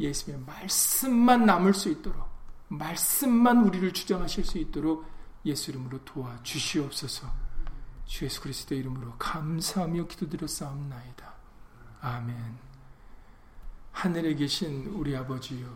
[0.00, 2.26] 예수님의 말씀만 남을 수 있도록
[2.68, 5.04] 말씀만 우리를 주장하실 수 있도록
[5.44, 7.30] 예수 이름으로 도와 주시옵소서.
[8.06, 11.34] 주 예수 그리스도 이름으로 감사하며 기도드렸사옵나이다.
[12.00, 12.36] 아멘.
[13.92, 15.66] 하늘에 계신 우리 아버지요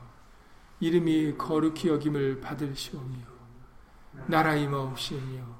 [0.80, 3.18] 이름이 거룩히 여김을 받으시오며
[4.26, 5.59] 나라 임하옵시며